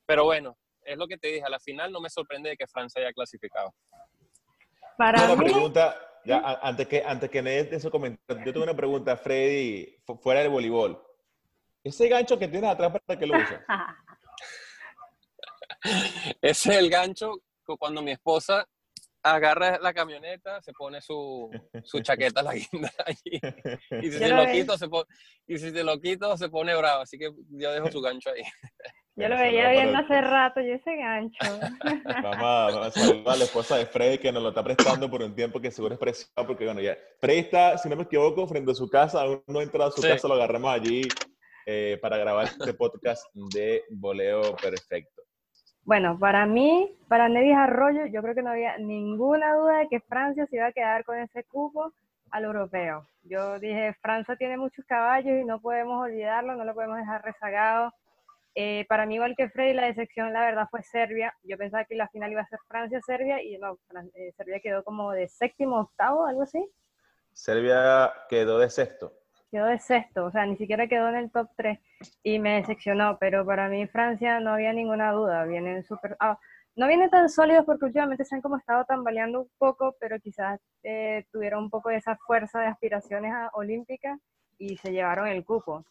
[0.06, 2.66] Pero bueno, es lo que te dije, a la final no me sorprende de que
[2.66, 3.74] Francia haya clasificado.
[4.98, 8.78] Para una pregunta, ya, antes que, antes que me des eso comentario, yo tengo una
[8.78, 11.04] pregunta, Freddy, fuera del voleibol.
[11.84, 13.60] Ese gancho que tienes atrás, ¿para qué lo usas?
[16.42, 17.42] Ese es el gancho
[17.80, 18.66] cuando mi esposa
[19.24, 21.50] agarra la camioneta, se pone su,
[21.84, 23.40] su chaqueta la guinda allí.
[24.02, 25.06] Y si, se lo quito, se pone,
[25.48, 27.02] y si se lo quito, se pone bravo.
[27.02, 28.44] Así que yo dejo su gancho ahí.
[29.16, 31.38] Yo lo veía viendo hace rato, yo ese gancho.
[32.22, 35.34] Vamos a, saludar a la esposa de Freddy que nos lo está prestando por un
[35.34, 36.96] tiempo que seguro es preciado, porque bueno, ya.
[37.20, 39.92] Freddy está, si no me equivoco, frente a su casa, aún no ha entrado a
[39.92, 41.02] su casa, lo agarramos allí
[41.66, 45.17] eh, para grabar este podcast de Voleo Perfecto.
[45.88, 50.02] Bueno, para mí, para Neddy Arroyo, yo creo que no había ninguna duda de que
[50.02, 51.94] Francia se iba a quedar con ese cupo
[52.30, 53.08] al europeo.
[53.24, 57.94] Yo dije, Francia tiene muchos caballos y no podemos olvidarlo, no lo podemos dejar rezagado
[58.54, 61.34] eh, para mí, igual que Freddy, la decepción, la verdad, fue Serbia.
[61.44, 63.78] Yo pensaba que la final iba a ser Francia-Serbia y no,
[64.16, 66.70] eh, Serbia quedó como de séptimo, octavo, algo así.
[67.32, 69.14] Serbia quedó de sexto.
[69.52, 71.80] Quedó de sexto, o sea, ni siquiera quedó en el top 3
[72.24, 76.18] y me decepcionó, pero para mí Francia no había ninguna duda, vienen súper...
[76.20, 76.38] Ah,
[76.76, 80.60] no vienen tan sólidos porque últimamente se han como estado tambaleando un poco, pero quizás
[80.84, 84.20] eh, tuvieron un poco de esa fuerza de aspiraciones olímpicas
[84.60, 85.86] y se llevaron el cupo.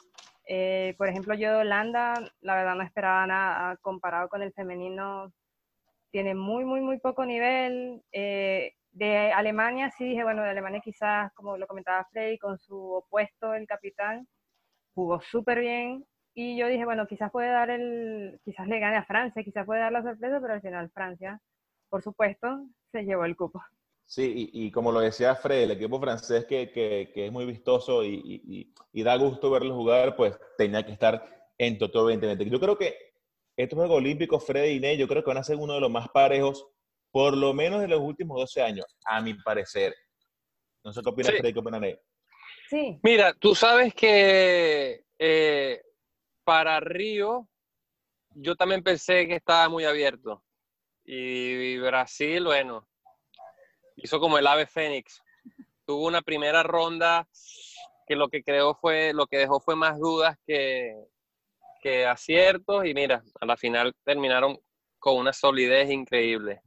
[0.47, 5.33] Eh, por ejemplo, yo de Holanda, la verdad no esperaba nada comparado con el femenino.
[6.13, 8.03] Tiene muy, muy, muy poco nivel.
[8.13, 12.95] Eh, de Alemania sí dije, bueno, de Alemania quizás, como lo comentaba Frey, con su
[12.95, 14.27] opuesto, el capitán,
[14.95, 16.07] jugó súper bien.
[16.35, 19.81] Y yo dije, bueno, quizás puede dar el, quizás le gane a Francia, quizás puede
[19.81, 21.39] dar la sorpresa, pero al final Francia,
[21.91, 23.63] por supuesto, se llevó el cupo.
[24.07, 28.73] Sí, y, como lo decía Fred, el equipo francés que, que, es muy vistoso y,
[28.93, 32.49] y, da gusto verlo jugar, pues tenía que estar en Toto 2020.
[32.49, 32.97] Yo creo que
[33.57, 35.91] estos Juegos Olímpicos, Fred y Ney, yo creo que van a ser uno de los
[35.91, 36.67] más parejos,
[37.17, 39.97] por lo menos de los últimos 12 años, a mi parecer.
[40.85, 42.01] No sé qué opina Fred y qué.
[42.69, 43.01] Sí.
[43.03, 45.83] Mira, tú sabes que eh,
[46.45, 47.49] para Río,
[48.33, 50.45] yo también pensé que estaba muy abierto.
[51.07, 52.87] Y Brasil, bueno,
[53.97, 55.23] hizo como el ave fénix.
[55.87, 57.27] Tuvo una primera ronda
[58.07, 60.95] que lo que creó fue, lo que dejó fue más dudas que,
[61.81, 64.59] que aciertos y mira, a la final terminaron
[64.99, 66.61] con una solidez increíble.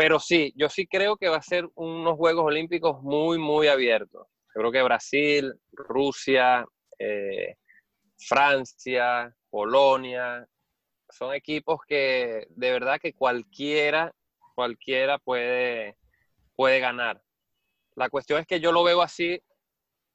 [0.00, 4.28] Pero sí, yo sí creo que va a ser unos Juegos Olímpicos muy, muy abiertos.
[4.48, 6.64] Creo que Brasil, Rusia,
[6.98, 7.56] eh,
[8.16, 10.48] Francia, Polonia,
[11.10, 14.10] son equipos que de verdad que cualquiera,
[14.54, 15.98] cualquiera puede,
[16.56, 17.20] puede ganar.
[17.94, 19.42] La cuestión es que yo lo veo así.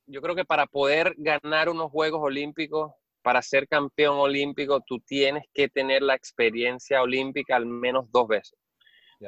[0.07, 5.43] Yo creo que para poder ganar unos Juegos Olímpicos, para ser campeón olímpico, tú tienes
[5.53, 8.57] que tener la experiencia olímpica al menos dos veces.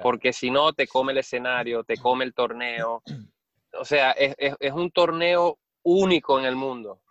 [0.01, 3.01] Porque si no, te come el escenario, te come el torneo.
[3.79, 7.01] O sea, es, es un torneo único en el mundo.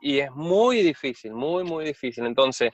[0.00, 2.26] Y es muy difícil, muy, muy difícil.
[2.26, 2.72] Entonces,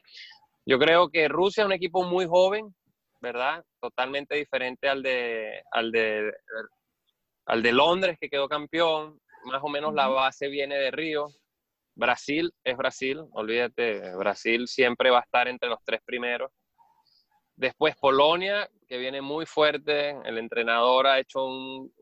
[0.65, 2.75] yo creo que Rusia es un equipo muy joven,
[3.21, 3.65] ¿verdad?
[3.81, 6.33] Totalmente diferente al de, al de
[7.49, 11.29] al de Londres, que quedó campeón, más o menos la base viene de Río.
[11.95, 16.53] Brasil es Brasil, olvídate, Brasil siempre va a estar entre los tres primeros.
[17.59, 21.93] Después Polonia, que viene muy fuerte, el entrenador ha hecho un,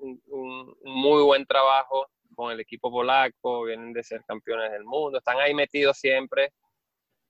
[0.85, 5.55] muy buen trabajo con el equipo polaco, vienen de ser campeones del mundo, están ahí
[5.55, 6.53] metidos siempre.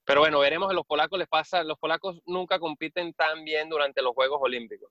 [0.04, 4.02] Pero bueno, veremos a los polacos les pasa, los polacos nunca compiten tan bien durante
[4.02, 4.90] los Juegos Olímpicos.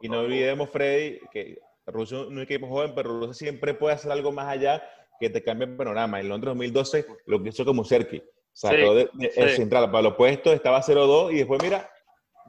[0.00, 4.12] y no, olvidemos, Freddy, que Rusia es un equipo joven, pero Rusia siempre puede hacer
[4.12, 4.80] algo más allá
[5.18, 6.20] que te cambie el panorama.
[6.20, 8.22] En Londres 2012 lo que hizo como Serki.
[8.52, 11.90] Sacó de, el central para los opuesto, estaba 0-2 y después, mira,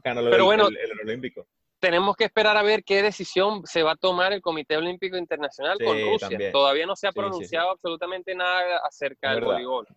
[0.03, 1.47] ganó el, pero bueno, el, Olímpico.
[1.79, 5.77] Tenemos que esperar a ver qué decisión se va a tomar el Comité Olímpico Internacional
[5.83, 6.51] con Rusia.
[6.51, 9.87] Todavía no se ha pronunciado absolutamente nada acerca del voleibol.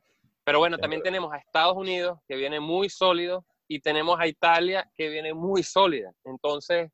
[0.45, 4.91] Pero bueno, también tenemos a Estados Unidos, que viene muy sólido, y tenemos a Italia,
[4.97, 6.13] que viene muy sólida.
[6.25, 6.91] Entonces,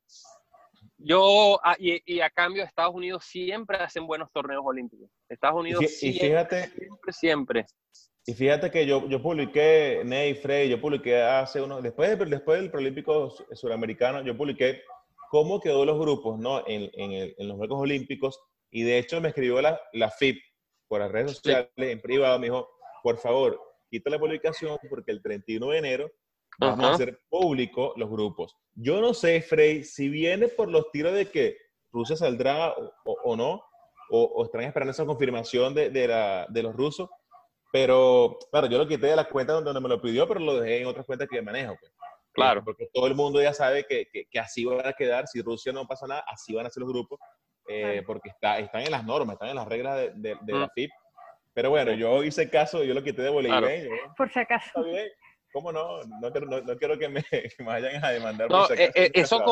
[0.98, 5.08] yo, y, a cambio, Estados Unidos siempre hacen buenos torneos olímpicos.
[5.28, 7.66] Estados Unidos siempre, fíjate, siempre, siempre.
[8.26, 12.70] Y fíjate que yo, yo publiqué, Ney, Frey, yo publiqué hace unos, después, después del
[12.70, 14.82] Prolímpico Suramericano, yo publiqué
[15.30, 16.66] cómo quedó los grupos, ¿no?
[16.66, 18.40] En, en, en, los Juegos Olímpicos.
[18.70, 20.38] Y de hecho me escribió la, la FIP
[20.88, 22.68] por las redes sociales, en privado, me dijo,
[23.02, 23.60] por favor,
[23.90, 26.10] quita la publicación porque el 31 de enero
[26.58, 28.56] vamos a hacer público los grupos.
[28.74, 31.56] Yo no sé, Frey, si viene por los tiros de que
[31.92, 33.62] Rusia saldrá o, no,
[34.10, 37.08] o, están esperando esa confirmación de, de, la, de, los rusos,
[37.74, 40.82] pero claro, yo lo quité de las cuentas donde me lo pidió, pero lo dejé
[40.82, 41.76] en otras cuentas que manejo.
[41.80, 41.92] Pues.
[42.32, 42.62] Claro.
[42.64, 45.84] Porque todo el mundo ya sabe que, que, así van a quedar, si Rusia no
[45.84, 47.18] pasa nada, así van a ser los grupos,
[47.66, 50.66] eh, porque está, están en las normas, están en las reglas de, de, de la
[50.66, 50.70] mm.
[50.72, 50.90] FIP.
[51.52, 53.88] Pero bueno, yo hice caso, yo lo quité de Bolivia.
[54.16, 54.66] Por si acaso.
[54.66, 55.08] Está bien.
[55.52, 56.00] ¿Cómo no?
[56.04, 58.48] No, no, quiero que me, que me, vayan a demandar.
[58.48, 59.42] No, eh, eh, eso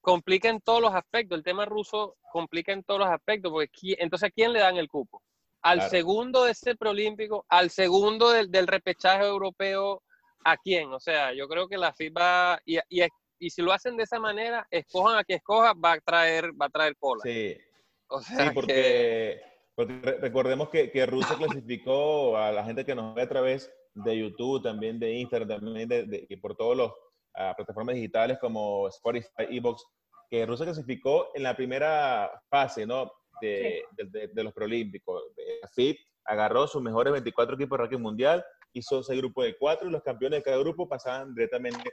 [0.00, 1.36] complica en todos los aspectos.
[1.36, 4.86] El tema ruso complica en todos los aspectos, porque entonces ¿a quién le dan el
[4.86, 5.20] cupo?
[5.66, 10.02] Al segundo de ese preolímpico, al segundo del, del, repechaje europeo,
[10.44, 10.92] ¿a quién?
[10.92, 13.02] O sea, yo creo que la FIFA, y, y,
[13.38, 16.66] y, si lo hacen de esa manera, escojan a quien escoja, va a traer, va
[16.66, 17.20] a traer cola.
[17.24, 17.56] Sí,
[18.20, 19.40] sí porque,
[19.74, 24.18] porque recordemos que, que Rusia clasificó a la gente que nos ve a través de
[24.18, 26.90] YouTube, también de Instagram, también de, y por todas las
[27.34, 29.84] ah, plataformas digitales como Spotify, Evox,
[30.30, 33.10] que Rusia clasificó en la primera fase ¿no?
[33.40, 33.84] De,
[34.32, 35.22] de los preolímpicos.
[35.74, 39.92] FIT agarró sus mejores 24 equipos de ranking mundial, hizo ese grupo de cuatro y
[39.92, 41.90] los campeones de cada grupo pasaban directamente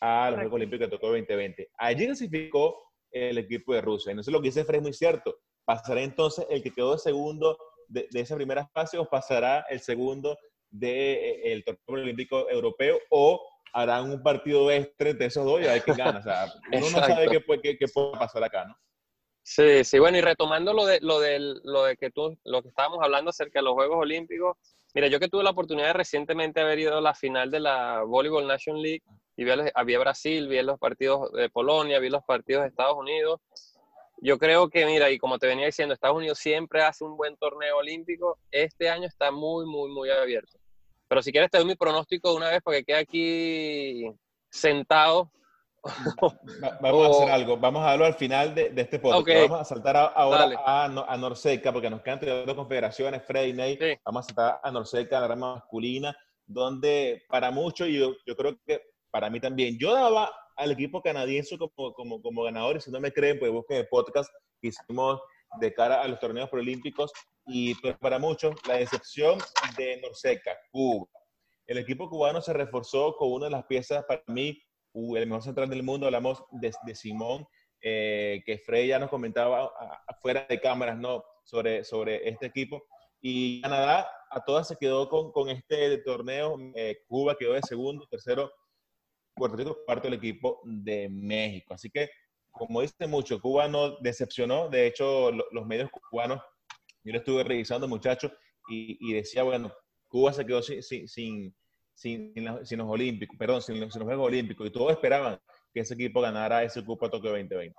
[0.00, 1.70] a los Juegos Olímpicos de Tokio 2020.
[1.78, 4.10] Allí clasificó el equipo de Rusia.
[4.10, 5.38] Entonces lo que dice Fred es muy cierto.
[5.64, 7.58] Pasará entonces el que quedó segundo
[7.88, 10.36] de, de esa primera fase o pasará el segundo
[10.70, 13.40] del de, eh, torneo olímpico europeo o
[13.72, 16.18] harán un partido extra entre esos dos y a ver quién gana.
[16.18, 18.76] O sea, uno no sabe qué, qué, qué, puede pasar acá, ¿no?
[19.50, 22.68] Sí, sí, bueno, y retomando lo de, lo de, lo de que tú, lo que
[22.68, 24.58] estábamos hablando acerca de los Juegos Olímpicos,
[24.94, 28.02] mira, yo que tuve la oportunidad de recientemente haber ido a la final de la
[28.02, 29.02] Volleyball Nation League
[29.38, 33.40] y vi, había Brasil, vi los partidos de Polonia, vi los partidos de Estados Unidos,
[34.20, 37.34] yo creo que, mira, y como te venía diciendo, Estados Unidos siempre hace un buen
[37.36, 38.38] torneo olímpico.
[38.50, 40.58] Este año está muy, muy, muy abierto.
[41.08, 44.12] Pero si quieres te doy mi pronóstico de una vez porque quede aquí
[44.50, 45.32] sentado.
[46.80, 47.56] vamos a hacer algo.
[47.56, 49.48] Vamos a darlo al final de, este podcast.
[49.48, 53.78] Vamos a saltar ahora a, a, Norseca porque nos quedan dos confederaciones, Freddy y Ney.
[54.04, 56.16] Vamos a saltar a Norseca, la rama masculina,
[56.46, 61.00] donde para muchos, y yo, yo creo que para mí también, yo daba al equipo
[61.00, 62.76] canadiense como, como, como ganador.
[62.76, 64.30] Y si no me creen, pues busquen el podcast
[64.60, 65.20] que hicimos
[65.60, 67.12] de cara a los torneos preolímpicos.
[67.46, 69.38] Y pues, para muchos, la decepción
[69.76, 71.06] de Norseca, Cuba.
[71.66, 74.58] El equipo cubano se reforzó con una de las piezas, para mí,
[74.94, 76.06] el mejor central del mundo.
[76.06, 77.46] Hablamos de, de Simón,
[77.80, 79.70] eh, que Frey ya nos comentaba
[80.06, 81.24] afuera de cámaras ¿no?
[81.44, 82.86] sobre, sobre este equipo.
[83.20, 86.56] Y Canadá a todas se quedó con, con este torneo.
[86.74, 88.52] Eh, Cuba quedó de segundo, tercero
[89.38, 91.74] Puerto Rico parte del equipo de México.
[91.74, 92.10] Así que,
[92.50, 94.68] como dice mucho, Cuba no decepcionó.
[94.68, 96.40] De hecho, los medios cubanos,
[97.04, 98.32] yo lo estuve revisando, muchachos,
[98.70, 99.72] y, decía, bueno,
[100.08, 101.56] Cuba se quedó sin, sin,
[101.98, 105.40] sin, los Olímpicos, perdón, sin los, Juegos Olímpicos, y todos esperaban
[105.74, 107.76] que ese equipo ganara ese cupo a Tokio 2020.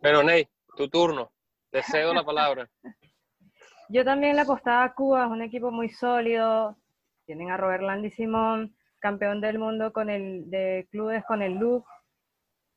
[0.00, 1.30] Pero, Ney, tu turno.
[1.70, 2.68] Te cedo la palabra.
[3.90, 6.76] Yo también le apostaba a Cuba, es un equipo muy sólido.
[7.26, 11.84] Tienen a Robert Landy Simón, campeón del mundo con el, de clubes con el Louvre.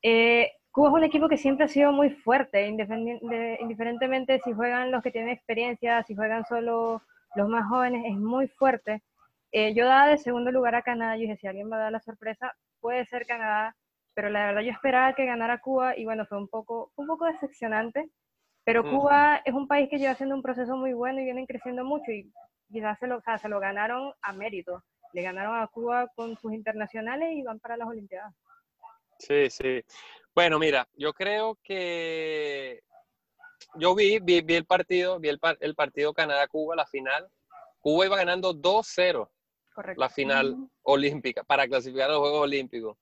[0.01, 5.01] Eh, Cuba es un equipo que siempre ha sido muy fuerte, indiferentemente si juegan los
[5.03, 7.01] que tienen experiencia, si juegan solo
[7.35, 9.01] los más jóvenes, es muy fuerte.
[9.51, 11.91] Eh, yo daba de segundo lugar a Canadá, yo dije, si alguien va a dar
[11.91, 13.75] la sorpresa, puede ser Canadá,
[14.13, 17.25] pero la verdad yo esperaba que ganara Cuba y bueno, fue un poco, un poco
[17.25, 18.09] decepcionante,
[18.63, 21.83] pero Cuba es un país que lleva haciendo un proceso muy bueno y vienen creciendo
[21.83, 22.31] mucho y
[22.71, 24.83] quizás se lo, o sea, se lo ganaron a mérito
[25.13, 28.33] le ganaron a Cuba con sus internacionales y van para las Olimpiadas.
[29.19, 29.83] Sí, sí.
[30.33, 32.81] Bueno, mira, yo creo que
[33.75, 37.27] yo vi, vi, el partido, vi el, el partido Canadá-Cuba, la final.
[37.79, 39.29] Cuba iba ganando 2-0
[39.95, 42.97] la final olímpica para clasificar a los Juegos Olímpicos.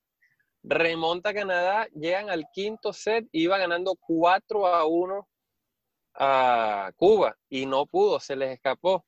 [0.62, 5.28] Remonta Canadá, llegan al quinto set, iba ganando 4 a 1
[6.14, 9.04] a Cuba y no pudo, se les escapó.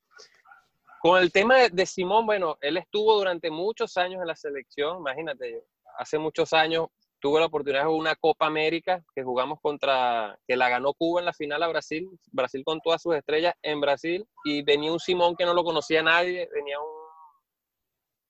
[1.01, 5.65] Con el tema de, Simón, bueno, él estuvo durante muchos años en la selección, imagínate,
[5.99, 6.87] hace muchos años
[7.19, 11.21] tuve la oportunidad de jugar una Copa América que jugamos contra, que la ganó Cuba
[11.21, 15.01] en la final a Brasil, Brasil con todas sus estrellas en Brasil, y venía un
[15.01, 17.02] Simón que no lo conocía nadie, venía un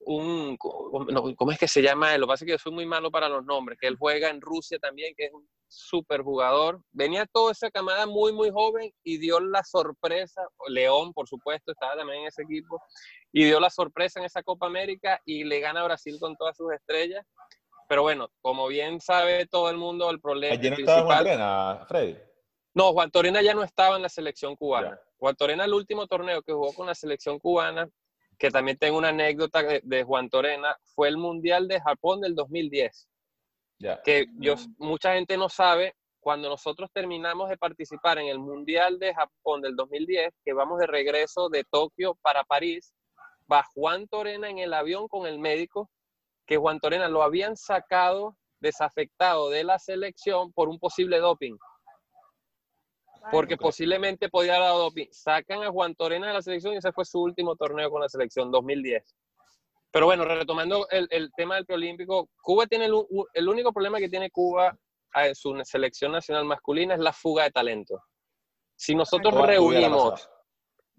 [0.05, 2.17] un, ¿cómo es que se llama?
[2.19, 4.29] Lo que pasa es que yo soy muy malo para los nombres, que él juega
[4.31, 6.81] en Rusia también, que es un súper jugador.
[6.91, 11.97] Venía toda esa camada muy, muy joven y dio la sorpresa, León, por supuesto, estaba
[11.97, 12.81] también en ese equipo,
[13.33, 16.57] y dio la sorpresa en esa Copa América y le gana a Brasil con todas
[16.57, 17.25] sus estrellas.
[17.89, 21.85] Pero bueno, como bien sabe todo el mundo, el problema ¿Ayer no estaba Juan Torena,
[21.89, 22.17] Freddy?
[22.75, 24.99] No, Juan Torena ya no estaba en la selección cubana.
[25.19, 27.89] Juan Torena, el último torneo que jugó con la selección cubana,
[28.43, 33.09] que también tengo una anécdota de, Juan Torena, fue el Mundial de Japón del 2010.
[34.05, 39.15] Que yo, mucha gente no sabe, cuando nosotros terminamos de participar en el Mundial de
[39.15, 42.93] Japón del 2010, que vamos de regreso de Tokio para París,
[43.51, 45.89] va Juan Torena en el avión con el médico,
[46.45, 51.57] que Juan Torena lo habían sacado desafectado de la selección por un posible doping.
[53.31, 55.07] Porque posiblemente podía haber dado doping.
[55.11, 58.09] Sacan a Juan Torena de la selección y ese fue su último torneo con la
[58.09, 59.15] selección, 2010.
[59.93, 62.95] Pero bueno, retomando el, tema del preolímpico, Cuba tiene el,
[63.35, 64.77] el, único problema que tiene Cuba
[65.15, 68.03] en su selección nacional masculina es la fuga de talento.
[68.75, 70.29] Si nosotros reunimos,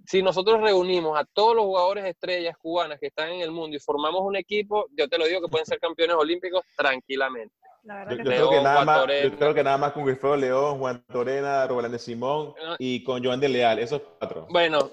[0.05, 3.79] si nosotros reunimos a todos los jugadores estrellas cubanas que están en el mundo y
[3.79, 7.55] formamos un equipo, yo te lo digo que pueden ser campeones olímpicos tranquilamente.
[7.83, 11.67] Yo, creo que nada más, yo, creo que nada más, con Wilfredo León, Juan Torena,
[11.67, 14.47] de Simón y con Joan de Leal, esos cuatro.
[14.49, 14.89] Bueno,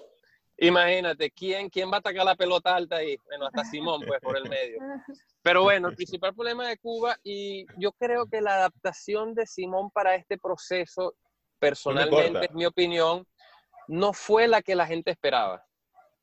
[0.58, 3.16] imagínate, ¿quién, ¿quién va a atacar la pelota alta ahí?
[3.26, 4.80] Bueno, hasta Simón, pues, por el medio.
[5.42, 9.90] Pero bueno, el principal problema de Cuba, y yo creo que la adaptación de Simón
[9.90, 11.14] para este proceso,
[11.60, 13.24] personalmente, es mi opinión,
[13.86, 15.64] no fue la que la gente esperaba.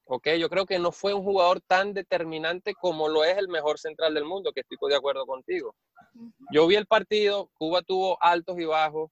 [0.07, 0.29] ¿ok?
[0.39, 4.13] Yo creo que no fue un jugador tan determinante como lo es el mejor central
[4.13, 5.75] del mundo, que estoy de acuerdo contigo.
[6.51, 9.11] Yo vi el partido, Cuba tuvo altos y bajos,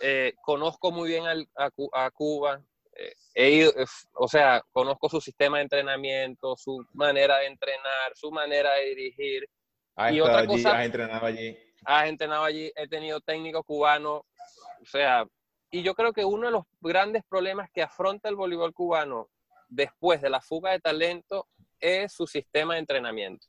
[0.00, 2.62] eh, conozco muy bien a, Cuba,
[3.34, 3.72] eh,
[4.14, 9.48] o sea, conozco su sistema de entrenamiento, su manera de entrenar, su manera de dirigir.
[10.10, 11.56] y otra cosa, has entrenado allí.
[11.84, 14.22] Has entrenado allí, he tenido técnicos cubanos,
[14.80, 15.26] o sea,
[15.70, 19.28] y yo creo que uno de los grandes problemas que afronta el voleibol cubano
[19.68, 21.48] después de la fuga de talento
[21.80, 23.46] es su sistema de entrenamiento.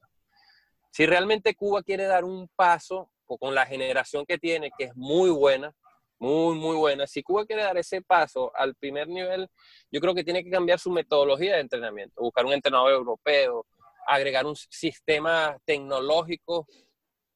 [0.97, 5.29] Si realmente Cuba quiere dar un paso con la generación que tiene, que es muy
[5.29, 5.71] buena,
[6.17, 9.47] muy, muy buena, si Cuba quiere dar ese paso al primer nivel,
[9.91, 13.67] yo creo que tiene que cambiar su metodología de entrenamiento, buscar un entrenador europeo,
[14.07, 16.65] agregar un sistema tecnológico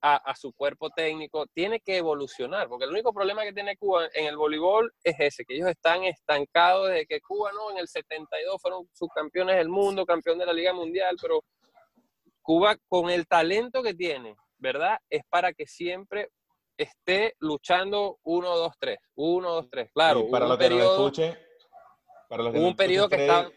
[0.02, 4.26] a, su cuerpo técnico, tiene que evolucionar, porque el único problema que tiene Cuba en
[4.26, 7.70] el voleibol es ese, que ellos están estancados desde que Cuba, ¿no?
[7.70, 11.44] En el 72 fueron subcampeones del mundo, campeón de la Liga Mundial, pero
[12.52, 14.98] Cuba con el talento que tiene, ¿verdad?
[15.10, 16.32] Es para que siempre
[16.76, 20.30] esté luchando 1, 2, 3, 1, 2, 3, claro.
[20.30, 21.38] para lo que periodo, nos escuche,
[22.28, 23.50] para los que un periodo que está...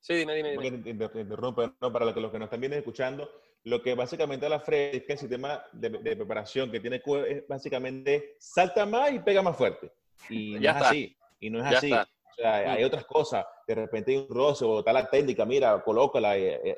[0.00, 0.50] Sí, dime, dime.
[0.50, 0.90] dime.
[0.90, 3.30] Interrumpe, no, para los que, los que nos están viendo escuchando,
[3.62, 8.34] lo que básicamente la Fred es que el sistema de, preparación que tiene es básicamente
[8.40, 9.92] salta más y pega más fuerte.
[10.28, 11.16] Y ya no es así.
[11.38, 11.92] Y no es así.
[11.92, 13.46] O sea, hay otras cosas.
[13.64, 16.36] De repente hay un roce o tal la técnica, mira, colócala.
[16.36, 16.76] Eh, eh,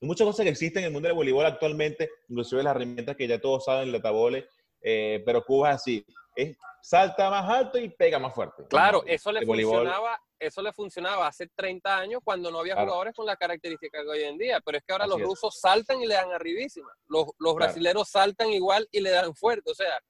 [0.00, 3.28] hay muchas cosas que existen en el mundo del voleibol actualmente, inclusive las herramientas que
[3.28, 4.48] ya todos saben, el tabole,
[4.80, 6.06] eh, pero Cuba es así.
[6.34, 8.64] Es, salta más alto y pega más fuerte.
[8.68, 13.26] Claro, eso le funcionaba eso le funcionaba hace 30 años cuando no había jugadores con
[13.26, 16.14] la característica que hoy en día, pero es que ahora los rusos saltan y le
[16.14, 20.00] dan arribísima, los, los brasileros saltan igual y le dan fuerte, o sea,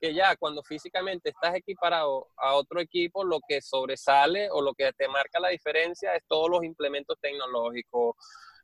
[0.00, 4.90] que ya cuando físicamente estás equiparado a otro equipo, lo que sobresale o lo que
[4.94, 8.16] te marca la diferencia es todos los implementos tecnológicos,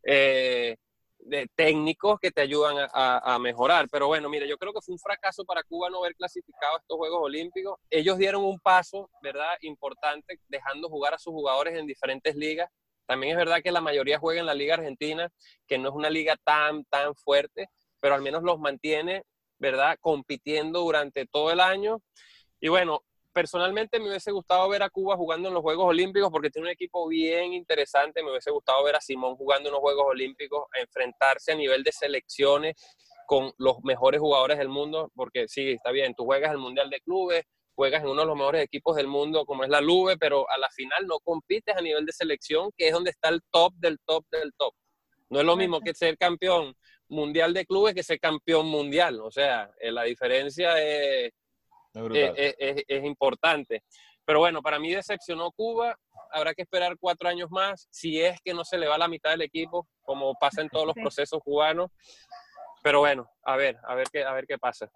[0.04, 0.76] eh,
[1.18, 3.88] de técnicos que te ayudan a, mejorar.
[3.90, 6.96] Pero bueno, mire, yo creo que fue un fracaso para Cuba no haber clasificado estos
[6.96, 7.78] Juegos Olímpicos.
[7.90, 9.54] Ellos dieron un paso, ¿verdad?
[9.62, 12.70] Importante, dejando jugar a sus jugadores en diferentes ligas.
[13.06, 15.28] También es verdad que la mayoría juega en la Liga Argentina,
[15.66, 17.68] que no es una liga tan, tan fuerte,
[18.00, 19.24] pero al menos los mantiene,
[19.58, 19.96] ¿verdad?
[20.00, 22.00] Compitiendo durante todo el año.
[22.60, 23.02] Y bueno,
[23.32, 26.72] personalmente me hubiese gustado ver a Cuba jugando en los Juegos Olímpicos porque tiene un
[26.72, 28.22] equipo bien interesante.
[28.22, 31.92] Me hubiese gustado ver a Simón jugando en los Juegos Olímpicos, enfrentarse a nivel de
[31.92, 32.74] selecciones
[33.26, 37.00] con los mejores jugadores del mundo, porque sí, está bien, tú juegas el Mundial de
[37.00, 37.44] Clubes,
[37.76, 40.58] juegas en uno de los mejores equipos del mundo como es la Lube, pero a
[40.58, 43.98] la final no compites a nivel de selección, que es donde está el top del
[44.04, 44.74] top del top.
[45.28, 46.74] No es lo mismo que ser campeón
[47.08, 49.20] mundial de clubes que ser campeón mundial.
[49.20, 51.32] O sea, eh, la diferencia es,
[51.94, 53.82] es, importante.
[54.24, 55.96] Pero bueno, para mí decepcionó Cuba.
[56.32, 59.30] Habrá que esperar cuatro años más, si es que no se le va la mitad
[59.30, 61.90] del equipo, como pasa en todos los procesos cubanos.
[62.82, 64.90] Pero bueno, a ver, a ver qué, a ver qué pasa.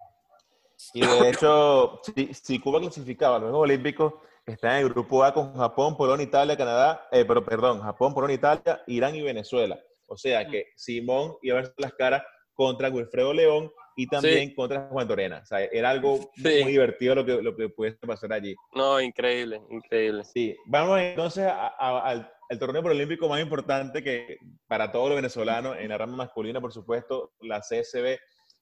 [0.93, 4.13] Y de hecho, si, Cuba clasificaba a los Juegos Olímpicos,
[4.45, 8.35] está en el grupo A con Japón, Polonia, Italia, Canadá, eh, pero perdón, Japón, Polonia,
[8.35, 9.79] Italia, Irán y Venezuela.
[10.07, 12.23] O sea que Simón iba a ver las caras
[12.53, 15.39] contra Wilfredo León y también contra Juan Torena.
[15.41, 18.55] O sea, era algo muy divertido lo que, lo que puede pasar allí.
[18.73, 20.23] No, increíble, increíble.
[20.25, 24.37] Sí, vamos entonces al, torneo preolímpico más importante que
[24.67, 28.17] para todos los venezolanos, en la rama masculina, por supuesto, la CSB,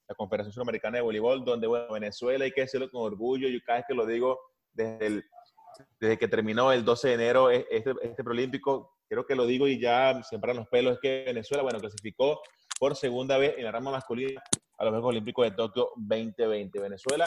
[0.08, 3.80] la Confederación Sudamericana de Voleibol, donde, bueno, Venezuela hay que decirlo con orgullo, yo cada
[3.80, 4.40] vez que lo digo,
[4.74, 5.24] desde, el,
[6.00, 9.80] desde que terminó el 12 de enero este, este preolímpico, creo que lo digo y
[9.80, 12.42] ya siempre los pelos, es que Venezuela, bueno, clasificó
[12.80, 14.42] por segunda vez en la rama masculina
[14.78, 16.80] a los Juegos Olímpicos de Tokio 2020.
[16.80, 17.26] Venezuela,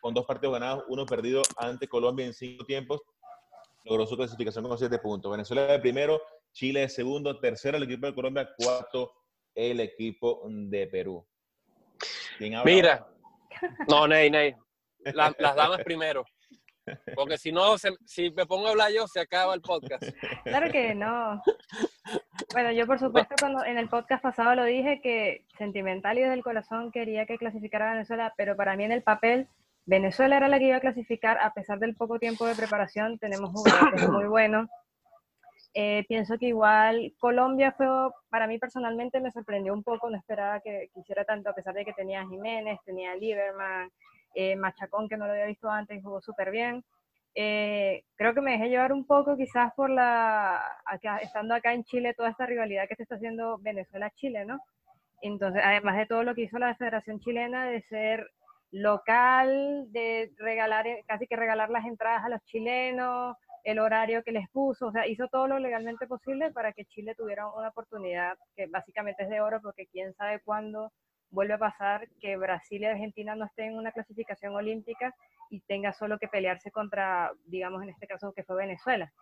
[0.00, 3.00] con dos partidos ganados, uno perdido ante Colombia en cinco tiempos,
[3.84, 5.30] logró su clasificación con siete puntos.
[5.30, 6.20] Venezuela de primero,
[6.52, 9.12] Chile de segundo, tercero el equipo de Colombia, cuarto
[9.54, 11.26] el equipo de Perú.
[12.64, 13.06] Mira,
[13.88, 14.54] no, Ney, Ney,
[15.12, 16.24] las damas primero.
[17.14, 20.02] Porque si no, si me pongo a hablar yo, se acaba el podcast.
[20.44, 21.42] Claro que no.
[22.52, 26.34] Bueno, yo por supuesto cuando en el podcast pasado lo dije que sentimental y desde
[26.34, 29.48] el corazón quería que clasificara a Venezuela, pero para mí en el papel
[29.86, 33.18] Venezuela era la que iba a clasificar a pesar del poco tiempo de preparación.
[33.18, 34.68] Tenemos jugadores muy buenos.
[35.74, 37.86] Eh, pienso que igual Colombia fue,
[38.28, 41.84] para mí personalmente me sorprendió un poco, no esperaba que quisiera tanto, a pesar de
[41.84, 43.90] que tenía Jiménez, tenía Lieberman,
[44.34, 46.84] eh, Machacón, que no lo había visto antes jugó súper bien.
[47.34, 50.60] Eh, creo que me dejé llevar un poco quizás por la,
[51.22, 54.60] estando acá en Chile, toda esta rivalidad que se está haciendo Venezuela-Chile, ¿no?
[55.22, 58.30] Entonces, además de todo lo que hizo la Federación Chilena de ser
[58.72, 64.48] local, de regalar, casi que regalar las entradas a los chilenos, el horario que les
[64.50, 68.66] puso, o sea, hizo todo lo legalmente posible para que Chile tuviera una oportunidad que
[68.66, 70.92] básicamente es de oro, porque quién sabe cuándo
[71.30, 75.14] vuelve a pasar que Brasil y Argentina no estén en una clasificación olímpica
[75.48, 79.12] y tenga solo que pelearse contra, digamos en este caso que fue Venezuela.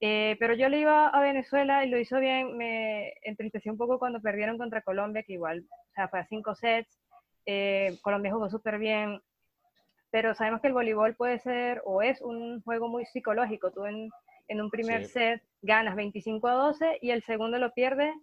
[0.00, 3.98] Eh, pero yo le iba a Venezuela y lo hizo bien, me entristeció un poco
[3.98, 7.00] cuando perdieron contra Colombia, que igual, o sea, fue a cinco sets,
[7.46, 9.20] eh, Colombia jugó súper bien,
[10.10, 14.10] pero sabemos que el voleibol puede ser o es un juego muy psicológico, tú en,
[14.46, 18.14] en un primer set ganas 25 a 12 y el segundo lo pierdes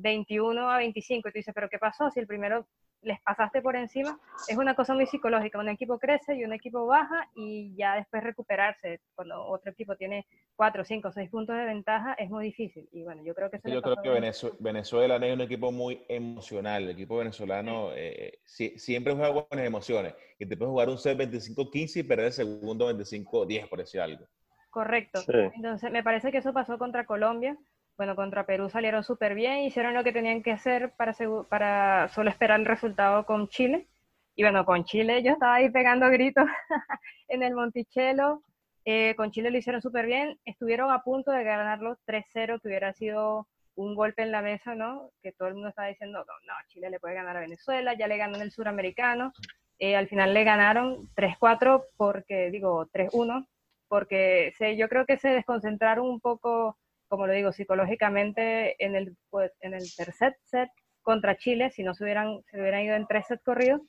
[0.00, 2.10] 21 a 25 y tú dices, pero ¿qué pasó?
[2.10, 2.66] Si el primero
[3.02, 4.18] les pasaste por encima,
[4.48, 5.58] es una cosa muy psicológica.
[5.58, 10.26] Un equipo crece y un equipo baja y ya después recuperarse cuando otro equipo tiene
[10.56, 12.88] 4, 5, 6 puntos de ventaja es muy difícil.
[12.92, 14.10] Y bueno, yo creo que Yo creo que
[14.58, 16.84] Venezuela, es un equipo muy emocional.
[16.84, 20.14] El equipo venezolano eh, siempre juega buenas emociones.
[20.38, 24.26] Y te puedes jugar un set 25-15 y perder el segundo 25-10, por decir algo.
[24.70, 25.20] Correcto.
[25.28, 27.56] Entonces, me parece que eso pasó contra Colombia
[27.98, 31.12] bueno, contra Perú salieron súper bien, hicieron lo que tenían que hacer para,
[31.48, 33.88] para solo esperar el resultado con Chile.
[34.36, 36.46] Y bueno, con Chile yo estaba ahí pegando gritos
[37.28, 38.44] en el Monticello.
[38.84, 40.38] Eh, con Chile lo hicieron súper bien.
[40.44, 45.10] Estuvieron a punto de ganarlo 3-0, que hubiera sido un golpe en la mesa, ¿no?
[45.20, 48.06] Que todo el mundo estaba diciendo, no, no, Chile le puede ganar a Venezuela, ya
[48.06, 49.32] le ganó en el suramericano.
[49.80, 53.44] Eh, al final le ganaron 3-4 porque, digo, 3-1,
[53.88, 56.78] porque se, yo creo que se desconcentraron un poco
[57.08, 60.70] como lo digo, psicológicamente en el, pues, en el tercer set
[61.02, 63.80] contra Chile, si no se hubieran, se hubieran ido en tres sets corridos.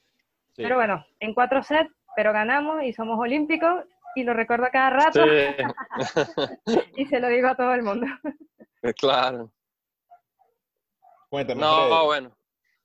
[0.55, 4.89] Pero bueno, en cuatro sets, pero ganamos y somos olímpicos y lo recuerdo a cada
[4.89, 5.25] rato.
[6.95, 8.07] y se lo digo a todo el mundo.
[8.97, 9.51] Claro.
[11.29, 11.59] Cuéntame.
[11.59, 12.33] No, bueno,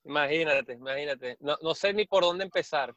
[0.03, 1.37] imagínate, imagínate.
[1.39, 2.93] No, no, sé ni por dónde empezar.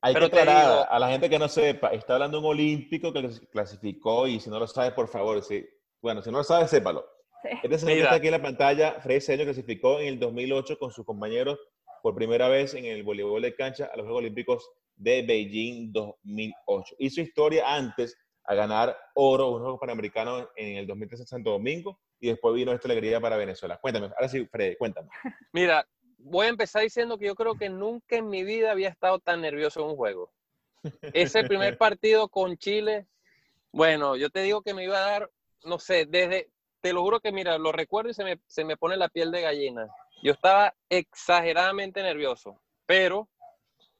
[0.00, 4.26] Hay que aclarar a la gente que no sepa, está hablando un olímpico que clasificó
[4.26, 5.68] y si no lo sabe, por favor, sí,
[6.02, 7.06] bueno, si no lo sabes, sépalo.
[7.62, 10.90] Este señor que está aquí en la pantalla, Freddy Seño, clasificó en el 2008 con
[10.90, 11.58] sus compañeros
[12.02, 16.96] por primera vez en el voleibol de cancha a los Juegos Olímpicos de Beijing 2008.
[16.98, 21.98] Hizo historia antes a ganar oro, unos Juegos Panamericanos en el 2013 en Santo Domingo
[22.18, 23.78] y después vino esta alegría para Venezuela.
[23.80, 25.08] Cuéntame, ahora sí, Freddy, cuéntame.
[25.52, 25.86] Mira,
[26.18, 29.40] voy a empezar diciendo que yo creo que nunca en mi vida había estado tan
[29.40, 30.32] nervioso en un juego.
[31.14, 33.06] Ese primer partido con Chile,
[33.72, 35.30] bueno, yo te digo que me iba a dar
[35.64, 36.50] no sé, desde,
[36.80, 39.30] te lo juro que mira, lo recuerdo y se me, se me pone la piel
[39.30, 39.86] de gallina.
[40.22, 43.28] Yo estaba exageradamente nervioso, pero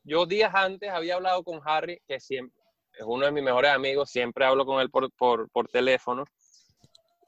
[0.03, 2.59] yo días antes había hablado con Harry, que siempre
[2.95, 6.25] es uno de mis mejores amigos, siempre hablo con él por, por, por teléfono,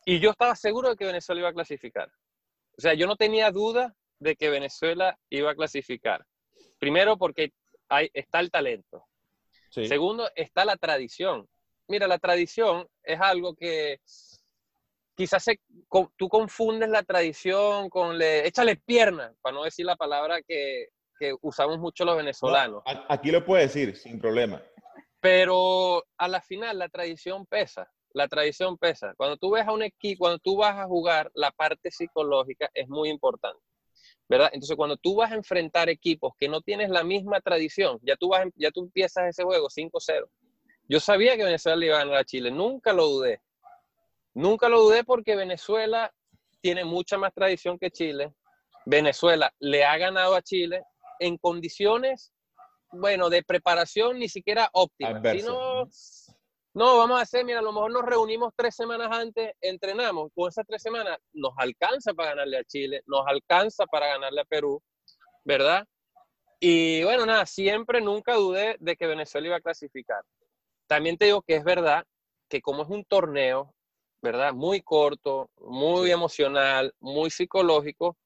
[0.04, 2.10] y yo estaba seguro de que Venezuela iba a clasificar.
[2.76, 6.24] O sea, yo no tenía duda de que Venezuela iba a clasificar.
[6.78, 7.52] Primero porque
[7.88, 9.06] hay, está el talento.
[9.70, 11.48] Segundo, está la tradición
[11.92, 14.00] mira, la tradición es algo que
[15.14, 15.44] quizás
[16.16, 20.88] tú confundes la tradición con le, échale pierna, para no decir la palabra que,
[21.42, 22.82] usamos mucho los venezolanos.
[23.08, 24.60] aquí lo puedes decir, sin problema.
[25.20, 29.14] Pero a la final la tradición pesa, la tradición pesa.
[29.16, 32.88] Cuando tú ves a un equipo, cuando tú vas a jugar, la parte psicológica es
[32.88, 33.62] muy importante.
[34.28, 34.50] ¿verdad?
[34.52, 38.30] Entonces, cuando tú vas a enfrentar equipos que no tienes la misma tradición, ya tú,
[38.30, 40.26] vas, ya tú empiezas ese juego 5-0
[40.88, 43.40] yo sabía que Venezuela le iba a ganar a Chile, nunca lo dudé.
[44.34, 46.12] Nunca lo dudé porque Venezuela
[46.60, 48.32] tiene mucha más tradición que Chile.
[48.86, 50.82] Venezuela le ha ganado a Chile
[51.18, 52.32] en condiciones,
[52.90, 55.86] bueno, de preparación ni siquiera óptimas, sino
[56.74, 60.48] No, vamos a hacer, mira, a lo mejor nos reunimos tres semanas antes, entrenamos, con
[60.48, 64.82] esas tres semanas nos alcanza para ganarle a Chile, nos alcanza para ganarle a Perú,
[65.44, 65.86] ¿verdad?
[66.58, 70.22] Y bueno, nada, siempre, nunca dudé de que Venezuela iba a clasificar.
[70.92, 72.04] También te digo que es verdad
[72.50, 73.74] que como es un torneo,
[74.20, 74.52] ¿verdad?
[74.52, 78.18] Muy corto, muy emocional, muy psicológico,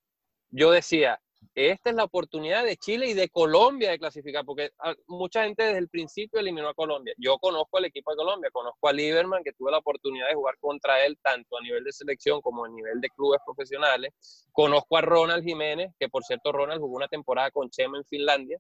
[0.51, 1.21] yo decía,
[1.55, 5.63] esta es la oportunidad de Chile y de Colombia de clasificar, porque ah, mucha gente
[5.63, 7.15] desde el principio eliminó a Colombia.
[7.19, 10.57] Yo conozco al equipo de Colombia, conozco a Lieberman, que tuve la oportunidad de jugar
[10.59, 14.13] contra él tanto a nivel de selección como a nivel de clubes profesionales.
[14.51, 18.59] Conozco a Ronald Jiménez, que por cierto Ronald jugó una temporada con Chema en Finlandia,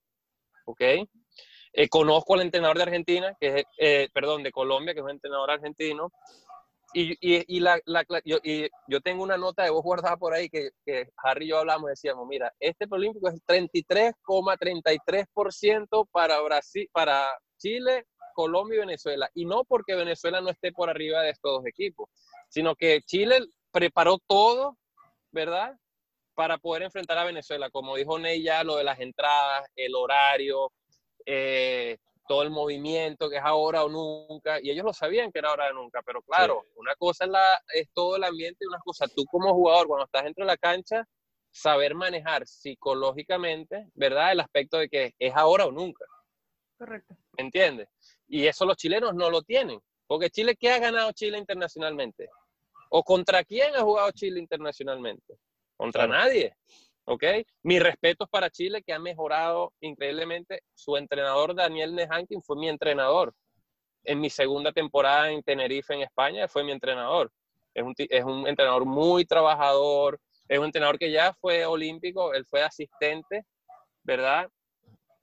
[0.64, 0.80] ¿ok?
[1.78, 5.10] Eh, conozco al entrenador de Argentina, que es, eh, perdón, de Colombia, que es un
[5.10, 6.10] entrenador argentino.
[6.94, 7.78] Y, y, la,
[8.24, 11.48] yo, y, yo, tengo una nota de voz guardada por ahí que, que Harry y
[11.50, 19.28] yo hablamos, decíamos, mira, este preolímpico es 33,33% para Brasil, para Chile, Colombia y Venezuela.
[19.34, 22.08] Y no porque Venezuela no esté por arriba de estos dos equipos,
[22.48, 24.78] sino que Chile preparó todo,
[25.30, 25.76] ¿verdad?
[26.34, 27.68] Para poder enfrentar a Venezuela.
[27.68, 30.72] Como dijo Ney ya, lo de las entradas, el horario,
[31.26, 35.50] eh, todo el movimiento, que es ahora o nunca, y ellos lo sabían que era
[35.50, 38.80] ahora o nunca, pero claro, una cosa es, la, es todo el ambiente y una
[38.80, 41.06] cosa, tú como jugador, cuando estás dentro de la cancha,
[41.50, 44.32] saber manejar psicológicamente, ¿verdad?
[44.32, 46.04] El aspecto de que es ahora o nunca.
[46.78, 47.16] Correcto.
[47.38, 47.88] ¿Me entiendes?
[48.28, 52.28] Y eso los chilenos no lo tienen, porque Chile, ¿qué ha ganado Chile internacionalmente?
[52.90, 55.34] ¿O contra quién ha jugado Chile internacionalmente?
[55.76, 56.56] Contra nadie.
[57.06, 57.24] ¿Ok?
[57.62, 60.62] Mis respetos para Chile, que ha mejorado increíblemente.
[60.74, 63.32] Su entrenador, Daniel Nehankin, fue mi entrenador.
[64.04, 67.32] En mi segunda temporada en Tenerife, en España, fue mi entrenador.
[67.74, 72.44] Es un, es un entrenador muy trabajador, es un entrenador que ya fue olímpico, él
[72.46, 73.44] fue asistente,
[74.02, 74.48] ¿verdad?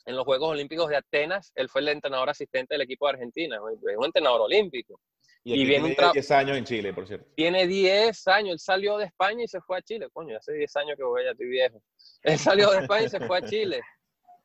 [0.06, 3.56] En los Juegos Olímpicos de Atenas, él fue el entrenador asistente del equipo de Argentina,
[3.56, 5.00] es un entrenador olímpico.
[5.46, 7.30] Y, tiene 10 años en Chile, por cierto.
[7.36, 8.54] Tiene 10 años.
[8.54, 10.08] Él salió de España y se fue a Chile.
[10.14, 11.82] Coño, hace 10 años que voy, ya estoy viejo.
[12.22, 13.82] Él salió de España y se fue a Chile.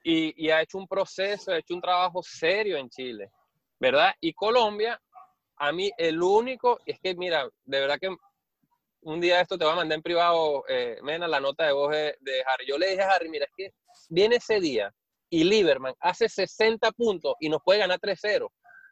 [0.03, 3.30] Y, y, ha hecho un proceso, ha hecho un trabajo serio en Chile,
[3.78, 4.12] ¿verdad?
[4.20, 5.01] Y Colombia,
[5.57, 8.16] a mí el único, es que mira, de verdad que
[9.03, 11.90] un día esto te va a mandar en privado, eh, Mena, la nota de voz
[11.90, 12.66] de, de, Harry.
[12.66, 13.74] Yo le dije a Harry, mira, es que
[14.09, 14.92] viene ese día
[15.30, 18.49] y Lieberman hace 60 puntos y nos puede ganar 3-0.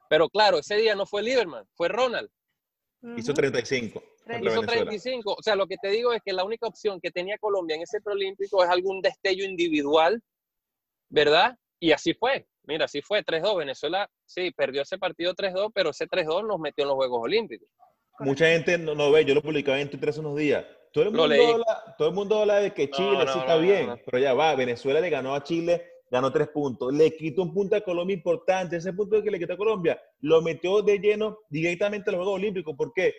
[0.08, 2.28] Pero claro, ese día no fue Lieberman, fue Ronald.
[3.16, 4.02] Hizo 35.
[4.42, 5.34] Hizo 35.
[5.38, 7.82] O sea, lo que te digo es que la única opción que tenía Colombia en
[7.82, 10.20] ese preolímpico es algún destello individual,
[11.08, 11.56] ¿verdad?
[11.78, 12.46] Y así fue.
[12.64, 13.58] Mira, así fue, 3-2.
[13.58, 17.68] Venezuela, sí, perdió ese partido 3-2, pero ese 3-2 nos metió en los Juegos Olímpicos.
[18.18, 20.64] Mucha gente no, no ve, yo lo publicaba en Twitter hace unos días.
[20.92, 24.18] Todo el, mundo habla, todo el mundo habla de que Chile sí está bien, pero
[24.18, 26.92] ya va, Venezuela le ganó a Chile ganó tres puntos.
[26.92, 28.76] Le quitó un punto a Colombia importante.
[28.76, 32.40] Ese punto que le quitó a Colombia lo metió de lleno directamente a los Juegos
[32.40, 32.74] Olímpicos.
[32.76, 33.14] porque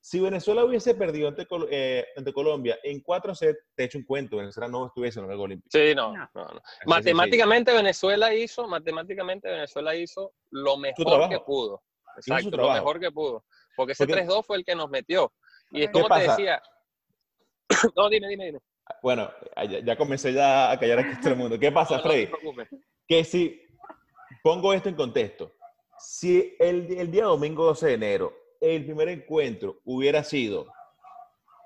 [0.00, 4.04] Si Venezuela hubiese perdido ante, eh, ante Colombia en cuatro sets, te he hecho un
[4.04, 5.70] cuento, Venezuela no estuviese en los Juegos Olímpicos.
[5.72, 6.28] Sí, no, no.
[6.34, 11.82] no, Matemáticamente Venezuela hizo, matemáticamente Venezuela hizo lo mejor que pudo.
[12.16, 13.44] Exacto, lo mejor que pudo.
[13.76, 15.32] Porque ese 3-2 fue el que nos metió.
[15.70, 16.60] Y es como te decía.
[17.96, 18.58] no, dime, dime, dime.
[19.02, 19.30] Bueno,
[19.84, 21.58] ya, comencé ya a callar aquí todo el mundo.
[21.58, 22.28] ¿Qué pasa, Freddy?
[23.06, 23.60] que si
[24.42, 25.52] pongo esto en contexto,
[25.98, 30.66] si el, el día domingo 12 de enero el primer encuentro hubiera sido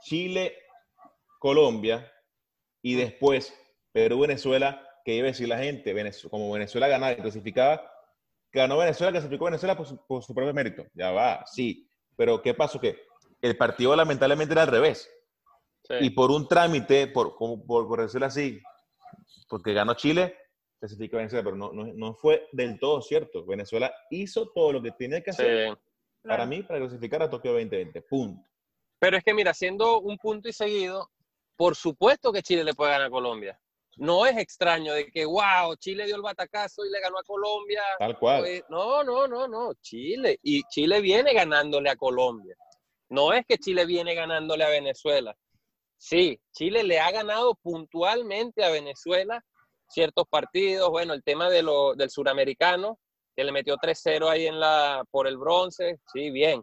[0.00, 2.10] Chile-Colombia
[2.80, 3.52] y después
[3.92, 5.94] Perú-Venezuela, ¿qué iba a decir la gente?
[6.30, 7.92] como Venezuela ganaba y clasificaba,
[8.52, 10.86] ganó Venezuela, clasificó Venezuela por su, por su propio mérito.
[10.94, 11.86] Ya va, sí.
[12.16, 12.80] Pero ¿qué pasó?
[12.80, 12.98] Que
[13.42, 15.10] el partido lamentablemente era al revés.
[16.00, 18.60] Y por un trámite, por, por, por, decirlo así,
[19.48, 20.36] porque ganó Chile,
[20.78, 23.44] clasifica Venezuela, pero no, no, no, fue del todo cierto.
[23.44, 25.76] Venezuela hizo todo lo que tenía que hacer
[26.22, 28.02] para mí, para clasificar a Tokio 2020.
[28.02, 28.48] Punto.
[28.98, 31.10] Pero es que, mira, siendo un punto y seguido,
[31.56, 33.58] por supuesto que Chile le puede ganar a Colombia.
[33.96, 37.82] No es extraño de que, wow, Chile dio el batacazo y le ganó a Colombia.
[37.98, 38.44] Tal cual.
[38.68, 39.72] No, no, no, no.
[39.80, 40.38] Chile.
[40.42, 42.56] Y Chile viene ganándole a Colombia.
[43.08, 45.34] No es que Chile viene ganándole a Venezuela.
[45.98, 49.42] Sí, Chile le ha ganado puntualmente a Venezuela
[49.88, 50.90] ciertos partidos.
[50.90, 52.98] Bueno, el tema de lo, del suramericano,
[53.34, 56.62] que le metió 3-0 ahí en la, por el bronce, sí, bien.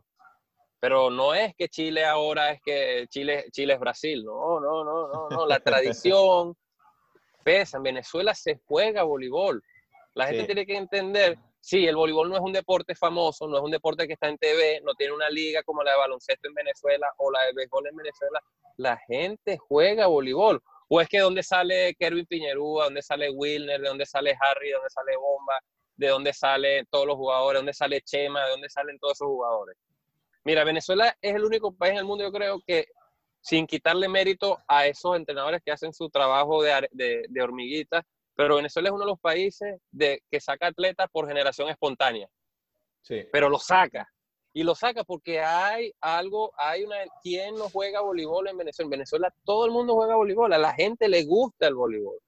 [0.79, 4.23] Pero no es que Chile ahora es que Chile, Chile es Brasil.
[4.23, 5.45] No, no, no, no, no.
[5.45, 6.55] La tradición
[7.43, 7.77] pesa.
[7.77, 9.63] En Venezuela se juega voleibol.
[10.13, 13.63] La gente tiene que entender sí, el voleibol no es un deporte famoso, no es
[13.63, 16.53] un deporte que está en TV, no tiene una liga como la de baloncesto en
[16.53, 18.41] Venezuela o la de béisbol en Venezuela.
[18.75, 20.61] La gente juega voleibol.
[20.89, 24.73] O es que donde sale Kervin Piñerúa, donde sale Wilner, de donde sale Harry, de
[24.73, 25.57] donde sale Bomba,
[25.95, 29.27] de dónde salen todos los jugadores, de dónde sale Chema, de dónde salen todos esos
[29.27, 29.77] jugadores.
[30.43, 32.87] Mira, Venezuela es el único país en el mundo, yo creo, que
[33.39, 38.05] sin quitarle mérito a esos entrenadores que hacen su trabajo de, de, de hormiguita,
[38.35, 42.27] pero Venezuela es uno de los países de, que saca atletas por generación espontánea.
[43.01, 43.27] Sí.
[43.31, 44.09] Pero lo saca.
[44.53, 46.97] Y lo saca porque hay algo, hay una...
[47.21, 48.85] ¿Quién no juega voleibol en Venezuela?
[48.85, 52.19] En Venezuela todo el mundo juega voleibol, a la gente le gusta el voleibol.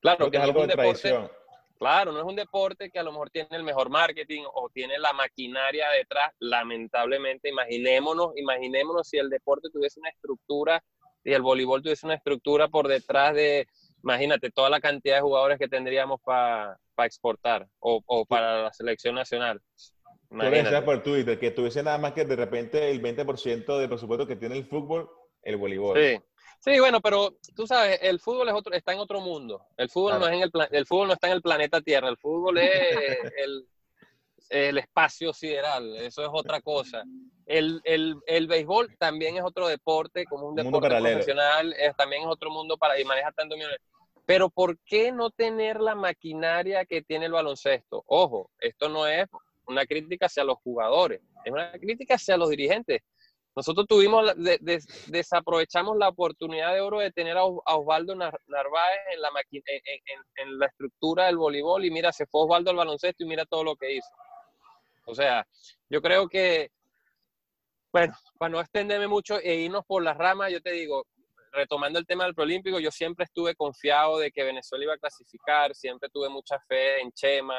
[0.00, 1.30] Claro, que es algo de tradición.
[1.78, 5.00] Claro, no es un deporte que a lo mejor tiene el mejor marketing o tiene
[5.00, 6.32] la maquinaria detrás.
[6.38, 10.80] Lamentablemente, imaginémonos, imaginémonos si el deporte tuviese una estructura
[11.24, 13.66] y el voleibol tuviese una estructura por detrás de,
[14.02, 19.14] imagínate, toda la cantidad de jugadores que tendríamos para exportar o, o, para la selección
[19.14, 19.60] nacional.
[20.30, 20.82] Imagínate.
[20.82, 24.56] por Twitter que tuviese nada más que de repente el 20% del presupuesto que tiene
[24.56, 25.10] el fútbol,
[25.42, 25.98] el voleibol.
[25.98, 26.18] Sí.
[26.64, 29.66] Sí, bueno, pero tú sabes, el fútbol es otro, está en otro mundo.
[29.76, 32.16] El fútbol, no es en el, el fútbol no está en el planeta Tierra, el
[32.16, 32.70] fútbol es
[33.36, 33.66] el,
[34.48, 37.02] el espacio sideral, eso es otra cosa.
[37.46, 42.28] El, el, el, béisbol también es otro deporte, como un, deporte profesional, es, también es
[42.28, 43.78] otro mundo para y maneja tanto millones.
[44.24, 48.04] Pero ¿por qué no tener la maquinaria que tiene el baloncesto?
[48.06, 49.28] Ojo, esto no es
[49.66, 53.02] una crítica hacia los jugadores, es una crítica hacia los dirigentes.
[53.54, 54.32] Nosotros tuvimos,
[55.08, 59.28] desaprovechamos la oportunidad de oro de tener a, Osvaldo Narváez en la,
[60.36, 63.62] en, la estructura del voleibol y mira, se fue Osvaldo al baloncesto y mira todo
[63.62, 64.08] lo que hizo.
[65.04, 65.46] O sea,
[65.90, 66.70] yo creo que,
[67.92, 71.04] bueno, para no extenderme mucho e irnos por las ramas, yo te digo,
[71.52, 75.74] retomando el tema del Prolímpico, yo siempre estuve confiado de que Venezuela iba a clasificar,
[75.74, 77.58] siempre tuve mucha fe en Chema,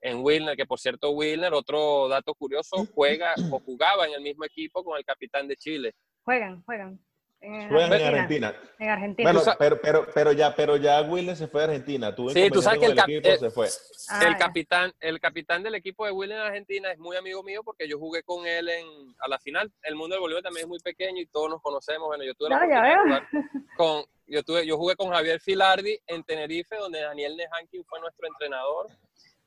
[0.00, 4.44] en Wilner, que por cierto Wilner, otro dato curioso, juega o jugaba en el mismo
[4.44, 5.92] equipo con el capitán de Chile.
[6.24, 7.00] Juegan, juegan.
[7.40, 8.54] En juegan en Argentina.
[8.78, 9.32] En Argentina.
[9.32, 12.14] Bueno, pero, pero, pero, ya, pero ya Wilner se fue a Argentina.
[12.32, 13.66] sí, tú sabes que el, equipo, se fue.
[13.66, 17.62] el, ah, capitán, el capitán del equipo de Wilner en Argentina es muy amigo mío
[17.62, 18.86] porque yo jugué con él en,
[19.20, 19.70] a la final.
[19.82, 22.08] El mundo del voleibol también es muy pequeño y todos nos conocemos.
[22.08, 22.58] Bueno, yo tuve la
[23.76, 28.26] con, yo, tuve, yo jugué con Javier Filardi en Tenerife, donde Daniel Nehankin fue nuestro
[28.26, 28.88] entrenador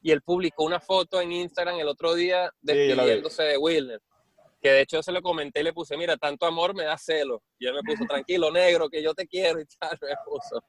[0.02, 4.02] y él publicó una foto en Instagram el otro día despidiéndose de Wilner.
[4.62, 7.42] Que de hecho se lo comenté y le puse, mira, tanto amor me da celo.
[7.58, 10.62] Y él me puso, tranquilo, negro, que yo te quiero y tal, me puso.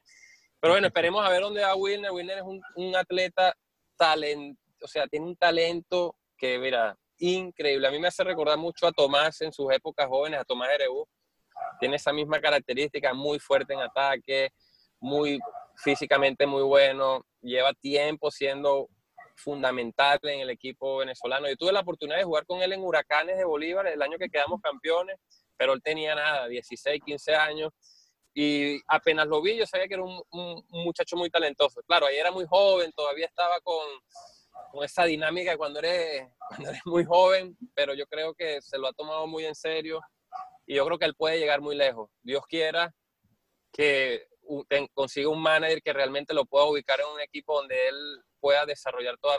[0.60, 2.12] Pero bueno, esperemos a ver dónde va Wilner.
[2.12, 3.54] Wilner es un, atleta
[3.96, 7.88] talento, o sea, tiene un talento que, mira, increíble.
[7.88, 11.06] A mí me hace recordar mucho a Tomás en sus épocas jóvenes, a Tomás Ereu.
[11.78, 14.50] Tiene esa misma característica, muy fuerte en ataque,
[15.00, 15.38] muy
[15.82, 18.88] físicamente muy bueno, lleva tiempo siendo
[19.40, 21.48] fundamental en el equipo venezolano.
[21.48, 24.28] Yo tuve la oportunidad de jugar con él en Huracanes de Bolívar el año que
[24.28, 25.16] quedamos campeones,
[25.56, 27.70] pero él tenía nada, 16, 15 años.
[28.32, 31.80] Y apenas lo vi, yo sabía que era un, muchacho muy talentoso.
[31.86, 33.86] Claro, ahí era muy joven, todavía estaba con,
[34.70, 38.88] con esa dinámica cuando eres, cuando eres muy joven, pero yo creo que se lo
[38.88, 40.00] ha tomado muy en serio
[40.66, 42.10] y yo creo que él puede llegar muy lejos.
[42.22, 42.94] Dios quiera
[43.72, 44.26] que
[44.94, 49.16] consiga un manager que realmente lo pueda ubicar en un equipo donde él pueda desarrollar
[49.18, 49.36] toda,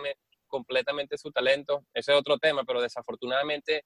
[0.47, 1.85] completamente su talento.
[1.93, 3.85] Ese es otro tema, pero desafortunadamente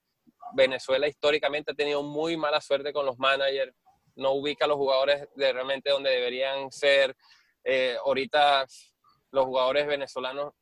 [0.53, 3.74] Venezuela históricamente ha tenido muy mala suerte con los managers,
[4.16, 7.16] no ubica a los jugadores realmente donde deberían ser.
[7.63, 8.66] Eh, ahorita
[9.32, 10.53] los jugadores venezolanos,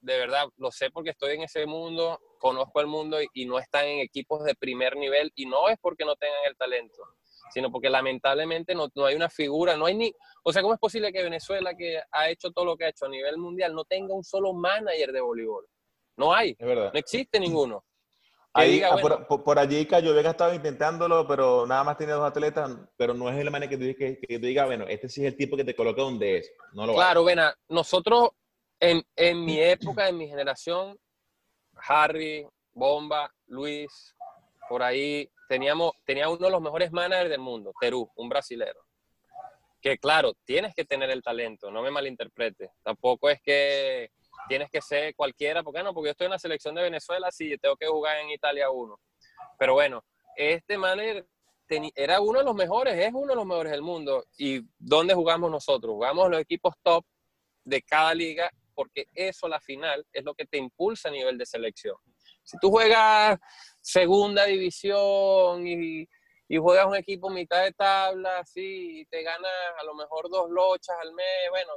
[0.00, 3.86] de verdad, lo sé porque estoy en ese mundo, conozco el mundo y no están
[3.86, 7.02] en equipos de primer nivel y no es porque no tengan el talento
[7.50, 10.80] sino porque lamentablemente no, no, hay una figura, no hay ni, o sea, ¿cómo es
[10.80, 13.84] posible que Venezuela, que ha hecho todo lo que ha hecho a nivel mundial, no
[13.84, 15.66] tenga un solo manager de voleibol?
[16.16, 16.90] No hay, es verdad.
[16.92, 17.84] no existe ninguno.
[18.56, 23.12] Ahí, ah, por, allí Cayo Vega estaba intentándolo, pero nada más tiene dos atletas, pero
[23.12, 25.56] no es el manager que tú, que, que digas, bueno, este sí es el tipo
[25.56, 26.52] que te coloca donde es.
[26.72, 28.30] No lo claro, ven, nosotros
[28.78, 30.96] en, en mi época, en mi generación,
[31.88, 34.14] Harry, Bomba, Luis,
[34.68, 38.80] por ahí teníamos, tenía uno de los mejores managers del mundo, Perú, un brasilero.
[39.80, 42.70] Que claro, tienes que tener el talento, no me malinterprete.
[42.82, 44.10] Tampoco es que
[44.48, 47.56] tienes que ser cualquiera, porque no, porque yo estoy en la selección de Venezuela, sí,
[47.58, 48.98] tengo que jugar en Italia uno.
[49.58, 50.04] Pero bueno,
[50.36, 51.26] este manager
[51.94, 54.24] era uno de los mejores, es uno de los mejores del mundo.
[54.36, 55.92] ¿Y dónde jugamos nosotros?
[55.92, 57.04] Jugamos los equipos top
[57.64, 61.46] de cada liga, porque eso, la final, es lo que te impulsa a nivel de
[61.46, 61.96] selección.
[62.42, 63.38] Si tú juegas
[63.84, 66.08] segunda división y,
[66.48, 70.50] y juegas un equipo mitad de tabla, así, y te ganas a lo mejor dos
[70.50, 71.72] lochas al mes, bueno,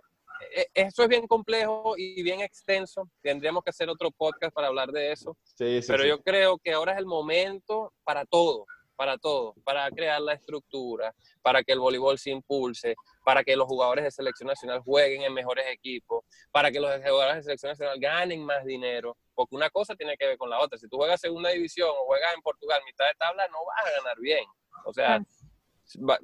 [0.56, 3.10] e, e, eso es bien complejo y bien extenso.
[3.22, 5.36] Tendríamos que hacer otro podcast para hablar de eso.
[5.58, 8.66] Pero yo creo que ahora es el momento para todo.
[8.96, 13.68] para todo, para crear la estructura, para que el voleibol se impulse, para que los
[13.68, 18.00] jugadores de selección nacional jueguen en mejores equipos, para que los jugadores de selección nacional
[18.00, 20.80] ganen más dinero, porque una cosa tiene que ver con la otra.
[20.80, 23.98] Si tú juegas segunda división o juegas en Portugal mitad de tabla, no vas a
[24.02, 24.44] ganar bien.
[24.84, 25.24] O sea,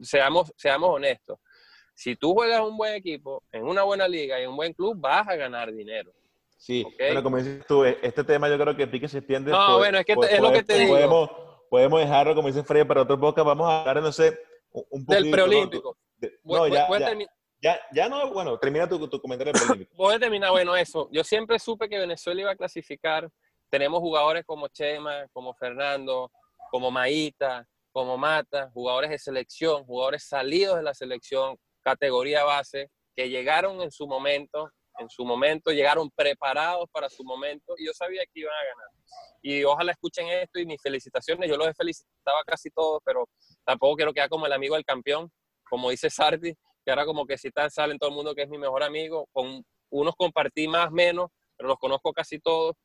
[0.01, 1.37] seamos, seamos honestos.
[1.93, 4.97] Si tú juegas un buen equipo, en una buena liga y en un buen club,
[4.99, 6.11] vas a ganar dinero.
[6.57, 9.51] Sí, bueno, como dices tú, este tema yo creo que Pique se extiende.
[9.51, 11.29] No, bueno, es que es lo que te digo
[11.69, 13.47] podemos dejarlo, como dice Fred, para otro podcast.
[13.47, 14.39] Vamos a hablar, no sé,
[14.71, 15.19] un poco.
[15.19, 15.97] Del preolímpico.
[16.43, 17.17] No, ya, ya,
[17.91, 19.53] ya, no, bueno, termina tu, tu comentario.
[19.95, 21.09] Voy a terminar, bueno, eso.
[21.11, 23.29] Yo siempre supe que Venezuela iba a clasificar.
[23.69, 26.31] Tenemos jugadores como Chema, como Fernando,
[26.69, 33.29] como Maíta, como Mata, jugadores de selección, jugadores salidos de la selección, categoría base, que
[33.29, 38.23] llegaron en su momento, en su momento, llegaron preparados para su momento y yo sabía
[38.31, 38.93] que iban a ganar
[39.43, 41.49] y ojalá escuchen esto y mis felicitaciones.
[41.49, 43.27] Yo los he felicitado casi todos, pero
[43.65, 45.29] tampoco quiero quedar como el amigo del campeón,
[45.69, 48.43] como dice Sardi, que ahora como que si tal sale en todo el mundo que
[48.43, 49.27] es mi mejor amigo.
[49.31, 52.75] Con unos compartí más, menos, pero los conozco casi todos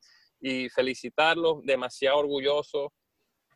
[0.40, 2.92] y felicitarlos, demasiado orgulloso.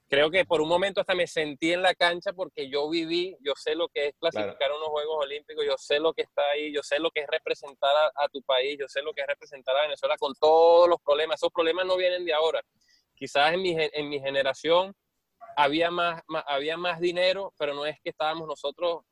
[0.09, 3.55] Creo que por un momento hasta me sentí en la cancha porque yo viví, yo
[3.57, 6.82] sé lo que es clasificar unos Juegos Olímpicos, yo sé lo que está ahí, yo
[6.82, 9.74] sé lo que es representar a, a tu país, yo sé lo que es representar
[9.76, 11.40] a Venezuela con todos los problemas.
[11.40, 12.62] Esos problemas no vienen de ahora
[13.22, 14.95] Quizás en mi, en mi generación
[15.57, 19.05] había más, había más dinero, pero no es que estábamos nosotros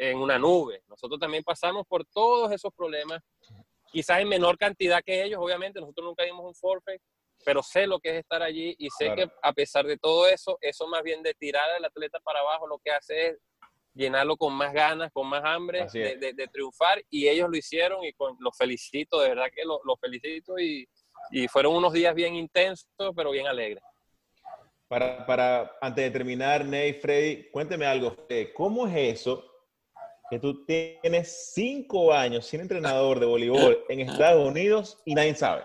[0.00, 0.82] en una nube.
[0.88, 3.22] Nosotros también pasamos por todos esos problemas,
[3.92, 7.02] quizás en menor cantidad que ellos, obviamente, nosotros nunca dimos un forfeit,
[7.44, 10.56] pero sé lo que es estar allí y sé que a pesar de todo eso,
[10.62, 13.38] eso más bien de tirar al atleta para abajo, lo que hace es
[13.92, 18.36] llenarlo con más ganas, con más hambre de, triunfar y ellos lo hicieron y con,
[18.40, 20.88] los felicito, de verdad que los lo felicito y,
[21.30, 23.82] y fueron unos días bien intensos, pero bien alegres.
[24.88, 28.16] Para, para, antes de terminar, Ney, Freddy, cuénteme algo.
[28.54, 29.49] ¿Cómo es eso
[30.30, 35.64] que tú tienes cinco años sin entrenador de voleibol en Estados Unidos y nadie sabe?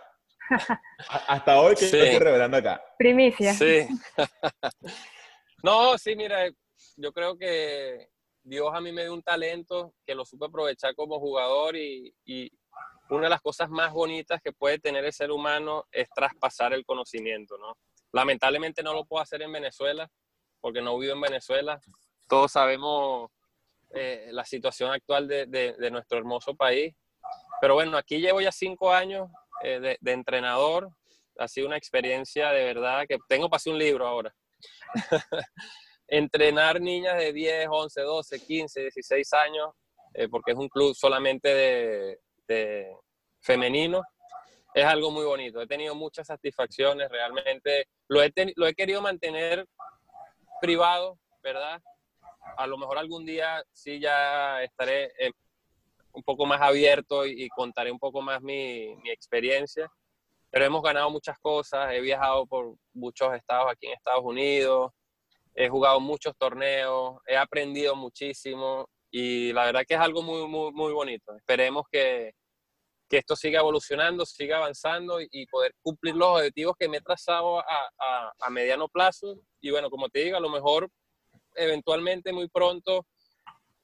[1.27, 2.83] Hasta hoy que estoy revelando acá.
[2.97, 3.53] Primicia.
[3.53, 3.87] Sí.
[5.63, 6.49] no, sí, mira,
[6.97, 8.09] yo creo que
[8.43, 12.13] Dios a mí me dio un talento que lo supe aprovechar como jugador y,
[13.07, 16.83] una de las cosas más bonitas que puede tener el ser humano es traspasar el
[16.83, 17.77] conocimiento, ¿no?
[18.11, 20.09] Lamentablemente no lo puedo hacer en Venezuela,
[20.59, 21.79] porque no vivo en Venezuela.
[22.27, 23.29] Todos sabemos
[23.95, 26.93] eh, la situación actual de, nuestro hermoso país.
[27.61, 29.29] Pero bueno, aquí llevo ya cinco años
[29.63, 30.89] eh, de, entrenador.
[31.37, 34.35] Ha sido una experiencia de verdad que tengo para hacer un libro ahora.
[36.07, 39.69] Entrenar niñas de 10, 11, 12, 15, 16 años,
[40.13, 42.95] eh, porque es un club solamente de, este,
[43.41, 44.03] femenino,
[44.73, 45.61] es algo muy bonito.
[45.61, 49.65] He tenido muchas satisfacciones, realmente lo he, lo he querido mantener
[50.59, 51.81] privado, ¿verdad?
[52.57, 55.31] A lo mejor algún día sí ya estaré eh,
[56.15, 59.89] un poco más abierto y, contaré un poco más mi, experiencia.
[60.49, 64.91] Pero hemos ganado muchas cosas, he viajado por muchos estados aquí en Estados Unidos,
[65.53, 70.71] he jugado muchos torneos, he aprendido muchísimo y la verdad que es algo muy, muy,
[70.71, 71.35] muy bonito.
[71.35, 72.31] Esperemos que,
[73.09, 77.59] que esto siga evolucionando, siga avanzando y, poder cumplir los objetivos que me he trazado
[77.59, 79.35] a, a, a, mediano plazo.
[79.61, 80.89] Y bueno, como te digo, a lo mejor
[81.55, 83.05] eventualmente muy pronto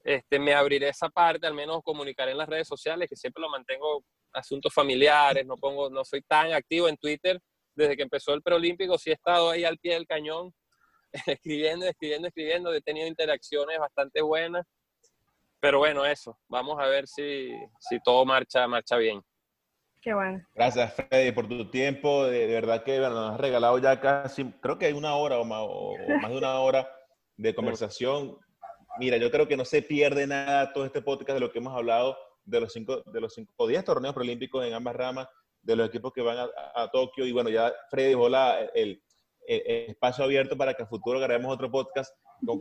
[0.04, 3.50] este, me abriré esa parte, al menos comunicaré en las redes sociales, que siempre lo
[3.50, 4.04] mantengo
[4.34, 7.40] asuntos familiares, no, pongo, no soy tan activo en Twitter.
[7.76, 10.54] Desde que empezó el preolímpico sí he estado ahí al pie del cañón,
[11.28, 14.66] escribiendo, escribiendo, escribiendo, he tenido interacciones bastante buenas
[15.62, 16.38] pero bueno, eso.
[16.50, 19.22] Vamos a ver si, si todo marcha, marcha bien.
[20.02, 20.44] Qué bueno.
[20.56, 22.26] Gracias, Freddy, por tu tiempo.
[22.26, 25.62] De, verdad que nos has regalado ya casi, creo que hay una hora o más,
[25.62, 26.90] o más de una hora
[27.42, 28.38] de conversación.
[29.00, 31.76] Mira, yo creo que no se pierde nada todo este podcast de lo que hemos
[31.76, 35.28] hablado de los cinco, de los cinco o diez torneos preolímpicos en ambas ramas,
[35.62, 36.38] de los equipos que van
[36.76, 37.26] a, Tokio.
[37.26, 38.36] Y bueno, ya Freddy dejó el,
[38.74, 39.04] el,
[39.46, 42.14] espacio abierto para que a futuro grabemos otro podcast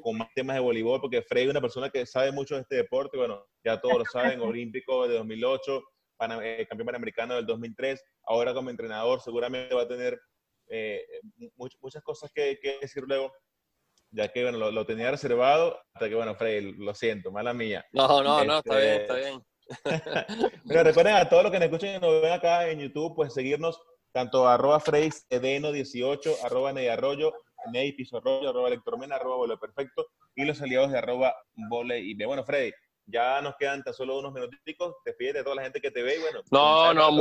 [0.02, 2.76] con, más temas de voleibol, porque Freddy es una persona que sabe mucho de este
[2.76, 5.82] deporte, bueno, ya todos lo saben, olímpico de 2008,
[6.42, 10.20] eh, campeón panamericano del 2003, ahora como entrenador seguramente va a tener
[10.68, 11.04] eh,
[11.56, 13.32] muchas cosas que, decir luego,
[14.10, 17.84] ya que, bueno, lo, tenía reservado, hasta que, bueno, Freddy, lo siento, mala mía.
[17.92, 19.44] No, no, no, está bien, está bien.
[20.66, 23.32] Pero recuerden a todos los que nos escuchen y nos ven acá en YouTube, pues
[23.32, 23.80] seguirnos
[24.12, 27.32] tanto arroba Freddy 18, arroba Arroyo,
[27.72, 31.34] Ney Piso Arroyo, arroba Electromena, arroba Vole Perfecto y los aliados de arroba
[31.68, 32.72] Vole y Bueno, Freddy,
[33.06, 34.96] ya nos quedan tan solo unos minuticos.
[35.04, 36.42] Despide de toda la gente que te ve y bueno.
[36.50, 37.12] No, no,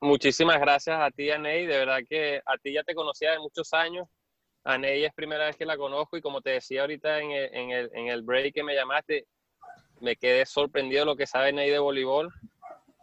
[0.00, 1.66] muchísimas gracias a ti, Ney.
[1.66, 4.06] De verdad que a ti ya te conocía de muchos años
[4.64, 7.54] A Ney es primera vez que la conozco y como te decía ahorita en el,
[7.54, 9.26] en el, en el break que me llamaste,
[10.00, 12.32] me quedé sorprendido de lo que sabe Ney de voleibol.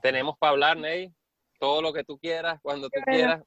[0.01, 1.11] Tenemos para hablar, Ney,
[1.59, 3.43] todo lo que tú quieras, cuando tú quieras.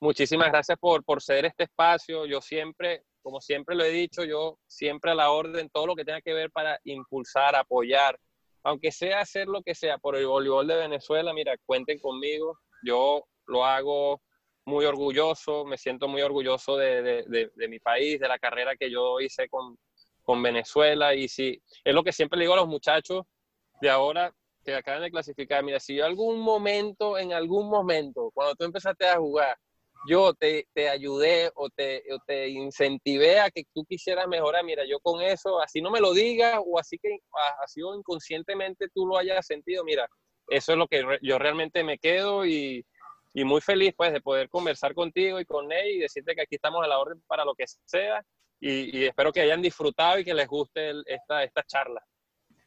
[0.00, 2.24] muchísimas gracias por, por ceder este espacio.
[2.26, 6.04] Yo siempre, como siempre lo he dicho, yo siempre a la orden, todo lo que
[6.04, 8.18] tenga que ver para impulsar, apoyar,
[8.62, 12.58] aunque sea hacer lo que sea por el voleibol de Venezuela, mira, cuenten conmigo.
[12.82, 14.22] Yo lo hago
[14.70, 18.90] muy orgulloso, me siento muy orgulloso de, de, de, mi país, de la carrera que
[18.90, 19.76] yo hice con,
[20.22, 21.14] con Venezuela.
[21.14, 23.24] Y si es lo que siempre le digo a los muchachos
[23.80, 24.32] de ahora
[24.64, 29.06] que acaban de clasificar, mira, si yo algún momento, en algún momento, cuando tú empezaste
[29.06, 29.56] a jugar,
[30.08, 34.84] yo te, te ayudé o te, o te incentivé a que tú quisieras mejorar, mira,
[34.86, 37.18] yo con eso, así no me lo digas o así que
[37.62, 40.08] así o inconscientemente tú lo hayas sentido, mira,
[40.48, 42.84] eso es lo que yo realmente me quedo y,
[43.32, 46.56] y muy feliz pues de poder conversar contigo y con él y decirte que aquí
[46.56, 48.24] estamos a la orden para lo que sea
[48.60, 52.04] y, espero que hayan disfrutado y que les guste esta, esta charla.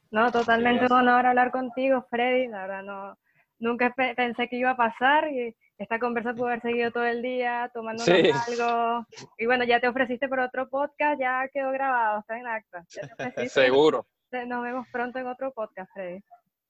[0.10, 3.18] No, totalmente un honor hablar contigo, Freddy, la verdad no,
[3.60, 7.70] nunca pensé que iba a pasar y esta conversa pudo haber seguido todo el día
[7.74, 9.06] tomando algo.
[9.38, 12.86] Y bueno, ya te ofreciste por otro podcast, ya quedó grabado, está en acta.
[13.50, 14.06] Seguro.
[14.32, 16.24] Nos vemos pronto en otro podcast, Freddy.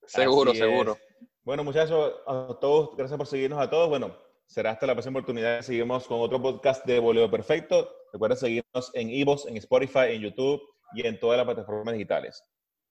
[0.05, 0.97] Seguro, seguro.
[1.43, 3.89] Bueno, muchachos, a todos, gracias por seguirnos a todos.
[3.89, 4.15] Bueno,
[4.45, 5.61] será hasta la próxima oportunidad.
[5.61, 7.89] Seguimos con otro podcast de Boleo Perfecto.
[8.13, 10.61] Recuerda seguirnos en Ivos, en Spotify, en YouTube
[10.93, 12.41] y en todas las plataformas digitales.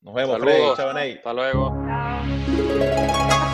[0.02, 1.16] Nos vemos, Freddy.
[1.16, 1.72] Hasta luego.
[1.86, 3.51] Chao.